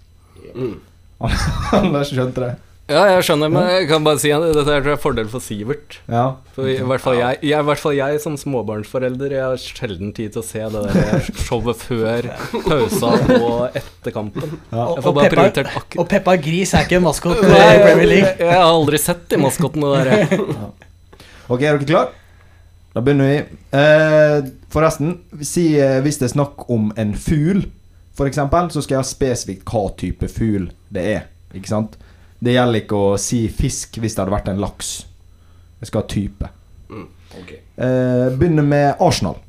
[0.57, 0.79] Mm.
[1.83, 2.53] Anders skjønte det?
[2.93, 5.99] Ja, jeg skjønner, men jeg kan bare si at dette er fordel for Sivert.
[6.11, 6.25] Ja.
[6.55, 10.11] For i hvert fall jeg, jeg, i hvert fall jeg som småbarnsforelder Jeg har sjelden
[10.17, 14.57] tid til å se det der showet før pausa og etter kampen.
[14.69, 14.85] ja.
[14.85, 15.67] Og, og, Peppa,
[15.97, 18.35] og Peppa Gris er ikke en maskot i Premier League.
[18.39, 20.27] Jeg har aldri sett de maskottene der.
[21.53, 22.13] Ok, er dere klar?
[22.95, 23.59] Da begynner vi.
[23.77, 27.65] Eh, forresten, si eh, hvis det er snakk om en fugl,
[28.17, 31.27] for eksempel, så skal jeg ha spesifikt hva type fugl det er.
[31.57, 31.99] Ikke sant?
[32.43, 34.89] Det gjelder ikke å si fisk hvis det hadde vært en laks.
[35.83, 36.49] Jeg skal ha type.
[37.39, 37.53] Ok.
[37.53, 39.37] Eh, begynner med Arsenal.
[39.39, 39.43] up,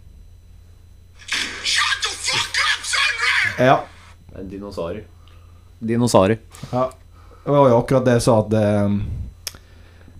[3.57, 3.79] Det Ja.
[4.37, 5.03] en dinosaurer.
[5.79, 6.37] Dinosaurer.
[6.71, 6.89] ja.
[7.45, 9.01] Det var jo akkurat det jeg sa, at det,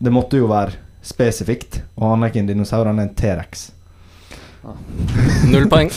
[0.04, 1.82] det måtte jo være spesifikt.
[1.98, 3.72] Og han er ikke en dinosaur, han er en T-rex.
[5.48, 5.90] Null poeng.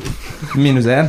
[0.56, 1.06] Minus én.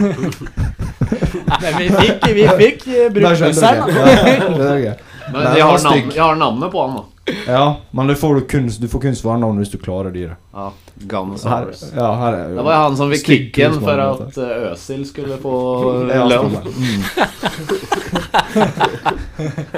[1.62, 4.04] Nei, vi fikk, vi fikk eh, brukt busseren, da.
[4.12, 4.94] Ja, det er gøy.
[5.32, 7.34] Men jeg har, navn, jeg har navnet på han, da.
[7.48, 10.38] Ja, men du får, kun, du får kun svare navnet hvis du klarer dyret.
[10.54, 10.72] Ja,
[11.12, 15.38] Her, ja, her er Det var han som fikk kicken for at eh, Øsil skulle
[15.42, 15.54] få
[16.10, 16.58] lønn.
[16.78, 17.04] Mm.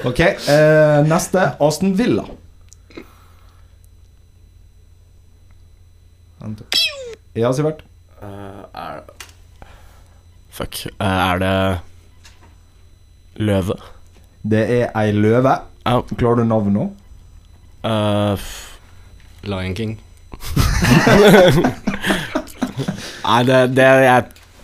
[0.09, 1.45] ok, eh, neste.
[1.63, 2.25] Aston Villa.
[7.33, 7.83] Ja, Sivert.
[8.21, 9.03] Uh, er
[10.51, 10.85] Fuck.
[10.99, 11.79] Uh, er det
[13.35, 13.79] løve?
[14.43, 15.53] Det er ei løve.
[15.85, 16.01] Ja.
[16.19, 16.85] Klarer du navnet nå?
[17.83, 18.39] Uh,
[19.47, 19.97] Lion King.
[23.23, 24.23] nei, det, det jeg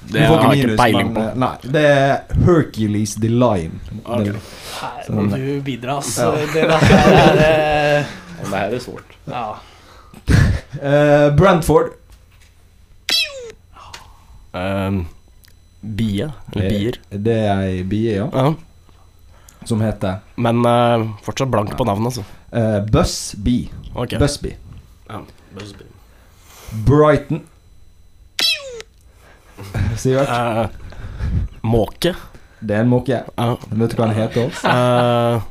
[0.10, 1.22] Du Det har jeg ikke minus, peiling på.
[1.22, 3.76] eh, Nei, det er Hercules the Lion.
[4.04, 4.34] Okay.
[4.80, 6.16] Her må du bidra, ass.
[6.18, 6.32] Ja.
[6.54, 8.06] Det der er eh,
[8.40, 9.18] Det her er svårt.
[9.30, 9.46] Ja.
[10.80, 11.88] Uh, Brantford.
[14.54, 15.00] Um,
[15.82, 16.28] bie?
[16.54, 17.00] Eller bier?
[17.10, 18.28] Det er ei bie, ja.
[18.32, 18.52] Ja.
[19.70, 22.24] Som heter Men uh, fortsatt blank på navnet, altså.
[22.56, 23.60] uh, Busby.
[23.94, 24.18] Okay.
[24.22, 24.56] Busby.
[25.10, 25.20] Ja.
[26.88, 27.44] Brighton.
[30.00, 30.30] Sivert.
[30.30, 30.68] Uh,
[31.62, 32.16] måke?
[32.60, 33.22] Det er en måke.
[33.38, 33.54] Ja.
[33.70, 34.50] Vet du hva den heter?
[34.50, 34.68] også?
[34.68, 35.42] Uh,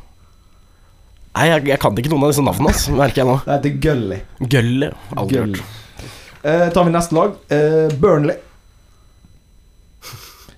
[1.39, 3.37] nei, jeg, jeg kan ikke noen av disse navnene, altså, merker jeg nå.
[3.47, 4.19] Det heter Gully.
[4.57, 4.91] Gully.
[5.15, 5.63] Aldri Gully.
[5.63, 5.75] hørt.
[6.49, 7.33] Eh, tar vi neste lag.
[7.53, 8.37] Eh, Burnley.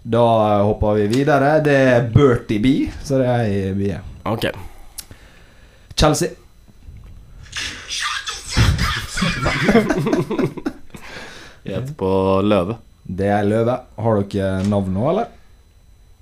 [0.03, 1.61] Da hopper vi videre.
[1.65, 2.67] Det er Bertie B,
[3.05, 4.01] så det er ei bie.
[4.25, 4.47] Ok.
[5.97, 6.31] Chelsea.
[11.63, 12.77] Gjett på løve.
[13.05, 13.77] Det er løve.
[14.01, 15.29] Har dere navn nå, eller?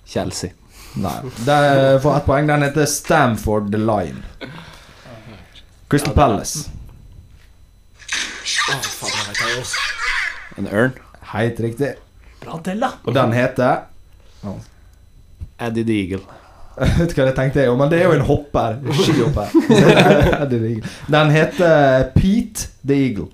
[0.09, 0.51] Chelsea.
[0.99, 1.15] Nei.
[1.47, 1.59] Det
[2.03, 2.49] får ett poeng.
[2.49, 4.25] Den heter Stamford the Line.
[5.89, 6.67] Crystal Palace.
[10.59, 10.97] En ørn.
[11.33, 11.95] Helt riktig.
[12.49, 12.91] Bra til, da.
[13.05, 13.87] Og den heter
[15.61, 16.23] Eddie the Eagle.
[16.99, 17.65] Vet du hva jeg tenkte?
[17.67, 18.79] Jo, men det er jo en hopper.
[19.01, 19.51] Skihopper.
[19.69, 20.93] Det er det Eagle.
[21.11, 23.27] Den heter Pete the Eagle.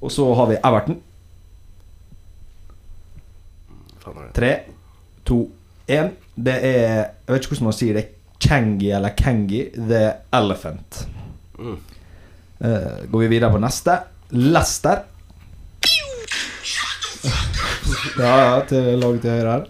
[0.00, 0.96] Og så har vi Everton.
[4.34, 4.54] Tre,
[5.28, 5.42] to,
[5.86, 6.10] én.
[6.34, 8.06] Det er Jeg vet ikke hvordan man sier det.
[8.40, 11.02] Kengi eller Kengi the Elephant.
[11.60, 13.98] Eh, går vi videre på neste.
[14.32, 15.04] Lester.
[18.20, 19.64] Ja, ja, til laget til høyre her.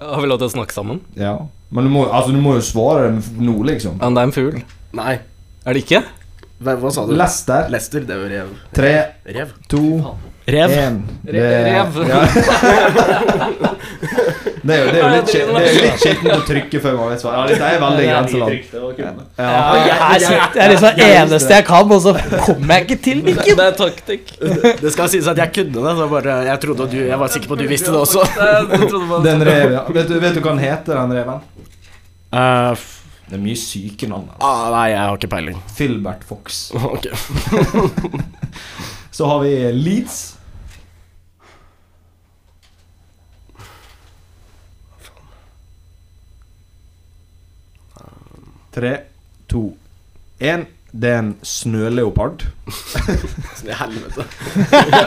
[0.00, 1.00] Har vi lov til å snakke sammen?
[1.18, 1.36] Ja.
[1.70, 3.98] Men du må, altså, du må jo svare nå, liksom.
[4.02, 4.60] Men det er en fugl.
[4.96, 5.14] Nei.
[5.66, 6.02] Er det ikke?
[6.62, 7.12] Hva, hva sa du?
[7.18, 7.66] Lester.
[7.72, 8.52] Lester, det er jo rev.
[8.76, 8.92] Tre,
[9.36, 9.48] Rev?
[9.70, 9.82] to,
[10.46, 10.70] Rev.
[10.72, 11.00] én.
[11.26, 11.90] Det, Rev.
[12.08, 12.20] Ja.
[14.66, 16.96] det er jo, det er jo litt, det er jo litt skittent å trykke før
[16.98, 17.36] man vet svaret.
[17.36, 19.22] Ja, dette er veldig grenseland.
[19.38, 19.50] Ja.
[19.86, 22.14] er liksom liksom eneste jeg kan, og så
[22.46, 23.56] kommer jeg ikke til hvilken.
[23.60, 24.34] Det er taktikk.
[24.82, 25.94] Det skal sies at jeg kunne det.
[26.00, 28.26] Så bare, jeg trodde at du Jeg var sikker på at du visste det også.
[29.26, 29.82] Den rev, ja.
[29.96, 31.40] Vet du, vet du hva den heter, den reven?
[32.34, 32.76] Uh,
[33.26, 34.28] Det er mye syke navn.
[34.34, 34.46] altså.
[34.46, 35.60] ah, nei, jeg har ikke peiling.
[35.74, 36.70] Filbert Fox.
[36.96, 37.10] Okay.
[39.16, 40.35] Så har vi Leeds.
[48.76, 48.90] Tre,
[49.48, 49.70] to,
[50.38, 50.66] én.
[50.92, 52.44] Det er en snøleopard.
[53.64, 54.26] I helvete.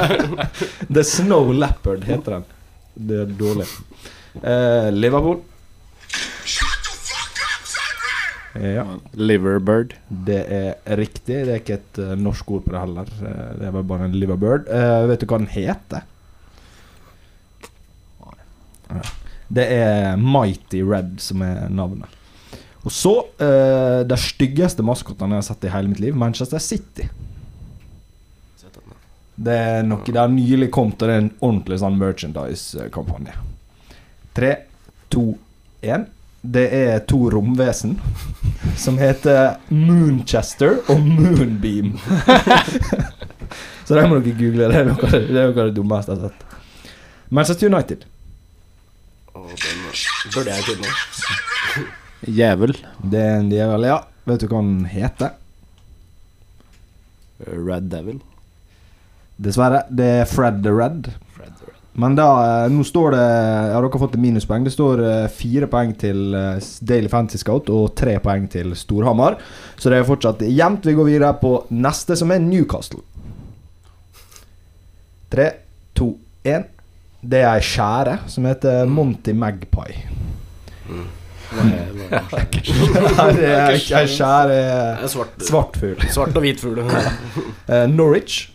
[0.96, 2.48] The Snow Leopard heter den.
[2.94, 3.68] Det er dårlig.
[4.42, 5.40] Eh, Liverpool.
[8.60, 9.94] Ja, Liverbird.
[10.10, 11.46] det er riktig.
[11.46, 13.12] Det er ikke et uh, norsk ord på det heller.
[13.22, 14.66] Eh, det var bare en liverbird.
[14.66, 16.08] Uh, vet du hva den heter?
[19.54, 22.19] Det er Mighty Red som er navnet.
[22.88, 23.12] Og så
[23.42, 27.10] uh, De styggeste maskotene jeg har sett i hele mitt liv, Manchester City.
[29.40, 33.38] Det er noe der nylig det er en ordentlig sånn merchandise-kampanje.
[34.36, 34.50] Tre,
[35.08, 35.38] to,
[35.80, 36.10] én.
[36.42, 37.98] Det er to romvesen
[38.84, 41.96] som heter Moonchester og Moonbeam.
[43.88, 44.68] Så det må dere google.
[44.70, 46.92] Det er noe, det er av det dummeste jeg har sett.
[47.32, 48.06] Manchester United.
[49.34, 49.88] Å, den
[50.36, 51.98] burde jeg kunne.
[52.28, 52.76] Jævel.
[53.00, 54.02] Det er en djevel, ja.
[54.28, 55.38] Vet du hva han heter?
[57.48, 58.20] Red Devil.
[59.40, 59.86] Dessverre.
[59.90, 61.14] Det er Fred the Red.
[62.00, 62.28] Men da,
[62.64, 64.64] eh, nå står det Ja, dere har fått et minuspoeng.
[64.64, 69.40] Det står eh, fire poeng til eh, Daily Fantasy Scout og tre poeng til Storhamar.
[69.76, 70.88] Så det er fortsatt jevnt.
[70.88, 73.04] Vi går videre på neste, som er Newcastle.
[75.30, 75.50] Tre,
[75.98, 76.14] to,
[76.48, 76.68] én.
[77.20, 80.06] Det er ei skjære som heter Monty Magpie.
[80.88, 81.19] Er
[83.70, 86.04] ei skjær er svart, Svart fugl.
[86.14, 86.82] svart og hvit fugl.
[87.70, 88.50] Eh, Norwich.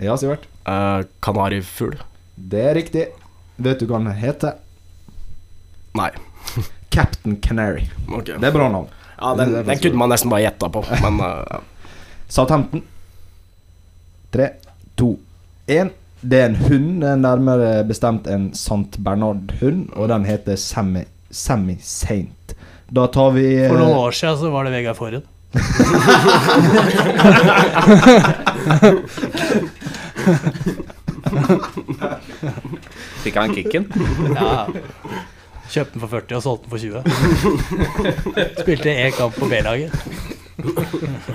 [0.00, 0.44] Ja, Sivert.
[0.68, 1.96] Uh, Kanarifugl.
[2.36, 3.06] Det er riktig.
[3.60, 4.58] Vet du hva den heter?
[5.96, 6.10] Nei.
[6.92, 7.86] Captain Canary.
[8.08, 8.32] Ok.
[8.32, 8.88] Det er bra navn.
[9.20, 11.60] Ja, den, den kunne man nesten bare gjetta på, men uh, ja.
[12.32, 12.82] Southampton.
[14.32, 14.46] Tre,
[14.96, 15.14] to,
[15.68, 15.90] én.
[16.20, 21.78] Det er en hund, eh, nærmere bestemt en Sant Bernard-hund, og den heter Sammy, Sammy
[21.80, 22.54] Saint.
[22.92, 25.24] Da tar vi eh, For noen år siden så var det Vegard Forhud.
[33.24, 33.86] Fikk han kicken?
[34.34, 34.66] Ja.
[35.70, 38.54] Kjøpte den for 40 og solgte den for 20.
[38.64, 39.94] Spilte én kamp på B-laget.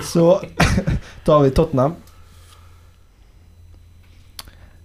[0.03, 0.25] Så
[1.25, 1.95] tar vi Tottenham.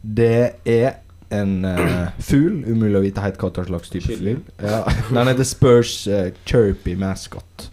[0.00, 2.62] Det er en uh, fugl.
[2.66, 4.40] Umulig å vite helt hva slags type fugl.
[4.62, 7.68] Ja, den heter Spurs uh, Chirpy Mascot.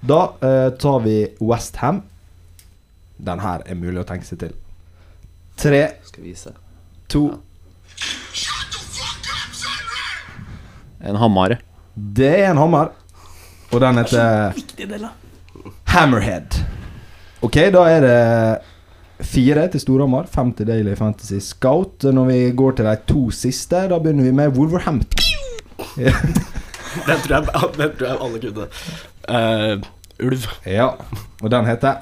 [0.00, 2.02] Da uh, tar vi Westham.
[3.20, 4.56] Den her er mulig å tenke seg til.
[5.60, 6.54] Tre, Skal vi se.
[7.12, 7.26] to
[11.00, 11.58] En hammare.
[11.94, 12.90] Det er en hammer.
[13.72, 14.52] Og den heter.
[15.84, 16.58] Hammerhead.
[17.40, 18.18] Ok, da er det
[19.26, 22.04] fire til Storhamar, fem til Daily Fantasy Scout.
[22.04, 25.24] Når vi går til de to siste, da begynner vi med Wolverhampton.
[25.98, 26.14] Ja.
[27.06, 27.46] Den tror jeg,
[27.78, 28.66] den tror jeg alle kunne.
[29.30, 30.46] Uh, ulv.
[30.66, 30.88] ja.
[31.42, 32.00] Og den heter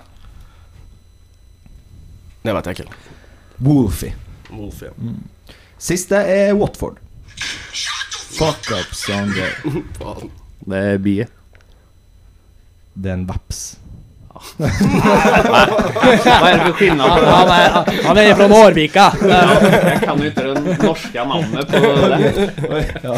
[2.43, 2.93] Det vet jeg ikke.
[3.61, 4.15] Wolfie.
[4.51, 5.13] Wolfie ja.
[5.79, 6.97] Siste er Watford.
[8.39, 9.53] Fuck up Sunday.
[10.69, 11.27] Det er bie.
[12.95, 13.79] Det er en veps.
[14.59, 17.25] Hva er det for skillnad på?
[17.29, 17.69] Han er,
[18.07, 19.07] han er fra Nårvika.
[19.29, 21.81] Jeg kan jo ikke det norske navnet på
[22.13, 22.19] det.
[23.05, 23.17] Ja,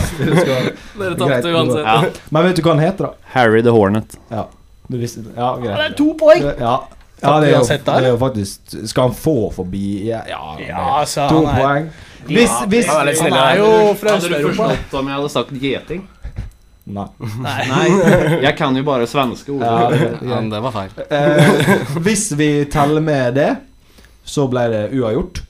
[1.00, 1.84] Dere tapte uansett.
[1.84, 1.98] Ja.
[2.30, 3.12] Men vet du hva han heter, da?
[3.34, 4.16] Harry the Hornet.
[4.32, 4.46] Ja,
[4.90, 5.34] du visste det.
[5.36, 5.76] Ja, greit.
[5.76, 6.42] Det er to poeng!
[6.60, 6.78] Ja,
[7.20, 10.84] Ja, det er, jo, det er jo faktisk Skal han få forbi Ja, ja, Ja,
[11.02, 11.90] altså, to han er- poeng.
[12.30, 13.66] Hvis, hvis han er Han er jo
[14.00, 16.00] fra Hadde du forstått om jeg hadde sagt geting?
[16.94, 17.06] Nei.
[17.44, 17.68] Nei.
[17.70, 19.64] Nei, jeg kan jo bare svenske ord.
[19.64, 20.90] Ja, det, Ja, men det var feil.
[21.10, 21.72] Eh,
[22.06, 23.48] hvis vi teller med det,
[24.24, 25.42] så ble det uavgjort.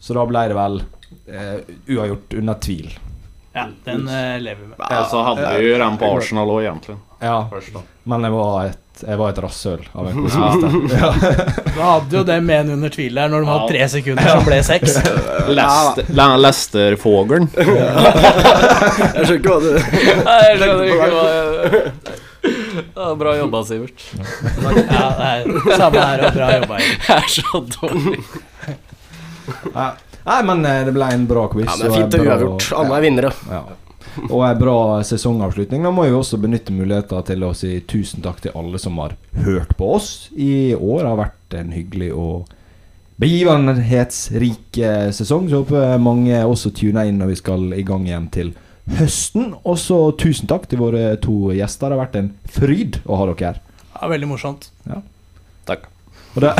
[0.00, 0.80] Så da ble det vel
[1.28, 1.58] eh,
[1.90, 2.92] uavgjort under tvil.
[3.58, 4.82] Ja, den eh, lever vi med.
[4.86, 6.98] Ja, så hadde vi jo den på Arsenal òg, egentlig.
[7.18, 7.74] Ja, Først
[8.08, 10.62] men jeg var et, jeg var et rasshøl av en kosmist.
[10.94, 11.08] Ja.
[11.74, 14.46] Du hadde jo det med en under tvil der, når de hadde tre sekunder som
[14.46, 14.96] ble seks.
[16.46, 17.50] Lesterfogelen.
[17.58, 21.26] Jeg skjønner ikke hva du Nei, jeg skjønner ikke hva
[22.94, 24.04] ja, Bra jobba, Sivert.
[24.88, 25.46] Ja, er
[25.76, 26.76] samme her, og bra jobba.
[26.82, 28.20] Jeg er så dårlig.
[30.28, 31.66] Nei, men eh, det ble en bra quiz.
[31.68, 32.66] Ja, men det er fint og bra- uavgjort.
[32.82, 33.32] Alle er vinnere.
[33.50, 33.62] Ja.
[34.28, 34.76] Og en bra
[35.06, 35.82] sesongavslutning.
[35.86, 39.14] Da må vi også benytte muligheten til å si tusen takk til alle som har
[39.44, 41.02] hørt på oss i år.
[41.04, 42.48] Det har vært en hyggelig og
[43.22, 44.78] begivenhetsrik
[45.14, 45.48] sesong.
[45.50, 48.52] Så håper jeg mange også tuner inn når vi skal i gang igjen til
[48.98, 49.52] høsten.
[49.64, 51.88] Og så tusen takk til våre to gjester.
[51.90, 53.62] Det har vært en fryd å ha dere her.
[53.98, 54.70] Ja, veldig morsomt.
[55.68, 55.88] Takk.
[56.36, 56.50] Og det,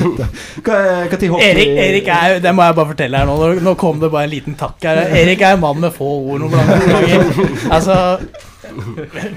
[0.66, 3.36] hva, hva Erik, Erik er Det må jeg bare fortelle her nå.
[3.64, 5.04] Nå- kom det bare en liten takk her.
[5.22, 7.70] Erik er en mann med få ord noen ganger.
[7.72, 7.96] Altså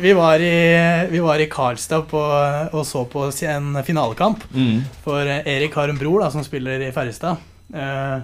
[0.02, 2.22] vi var, i, vi var i Karlstad på,
[2.74, 4.44] og så på en finalekamp.
[4.56, 4.80] Mm.
[5.04, 7.38] For eh, Erik har en bror da, som spiller i Ferjestad.
[7.74, 8.18] Eh,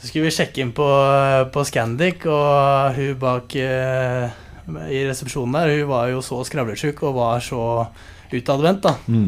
[0.00, 0.86] så skulle vi sjekke inn på,
[1.52, 4.30] på Scandic, og hun bak eh,
[4.94, 7.64] i resepsjonen der, hun var jo så skravlesjuk og var så
[8.30, 8.94] utadvendt, da.
[9.10, 9.26] Mm.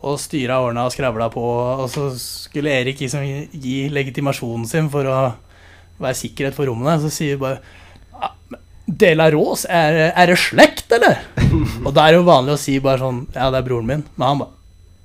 [0.00, 1.42] Og styra årene og skravla på,
[1.84, 3.22] og så skulle Erik liksom
[3.52, 5.32] gi legitimasjonen sin for å
[6.00, 7.00] være sikkerhet for rommene.
[7.02, 7.64] Så sier vi bare De
[8.54, 8.58] la
[9.02, 11.16] Dela Rås, er, er det slekt, eller?
[11.86, 14.04] og da er det jo vanlig å si bare sånn Ja, det er broren min.
[14.16, 14.54] Men han bare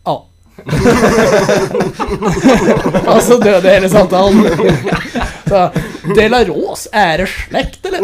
[0.06, 0.16] Å.
[3.12, 4.40] og så døde hele samtalen.
[5.48, 5.70] Så
[6.16, 8.02] Dela Rås, er det slekt, eller?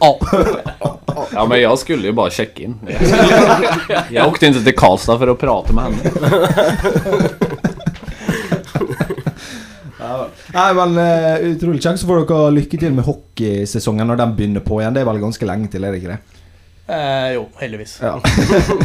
[0.00, 2.76] Ja, men jeg skulle jo bare sjekke inn.
[2.88, 6.00] Jeg åkte ikke til Karlstad for å prate med henne.
[10.50, 12.02] Nei, men uh, Utrolig kjekt.
[12.02, 14.96] Så får dere lykke til med hockeysesongen når den begynner på igjen.
[14.96, 16.20] Det er vel ganske lenge til, er det ikke det?
[16.90, 18.00] Eh, jo, heldigvis.
[18.02, 18.16] Ja.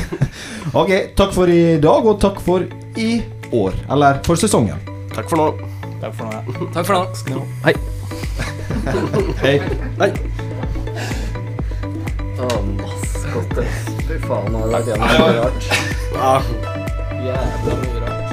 [0.82, 2.68] ok, takk for i dag, og takk for
[3.02, 3.16] i
[3.50, 3.80] år.
[3.92, 4.78] Eller for sesongen.
[5.16, 5.65] Takk for nå.
[6.02, 6.32] Takk for nå.
[6.32, 6.42] Ja.
[6.74, 7.04] Takk for nå.
[7.16, 7.46] Skal du ha.
[7.66, 7.76] Hei.
[10.00, 10.10] Hei.
[12.36, 12.50] Å,
[12.82, 13.64] maskotte.
[14.06, 15.62] Fy faen, nå har jeg lagt gjennom mye rart.
[16.14, 16.36] Ja.
[17.26, 18.25] Jævla mye rart.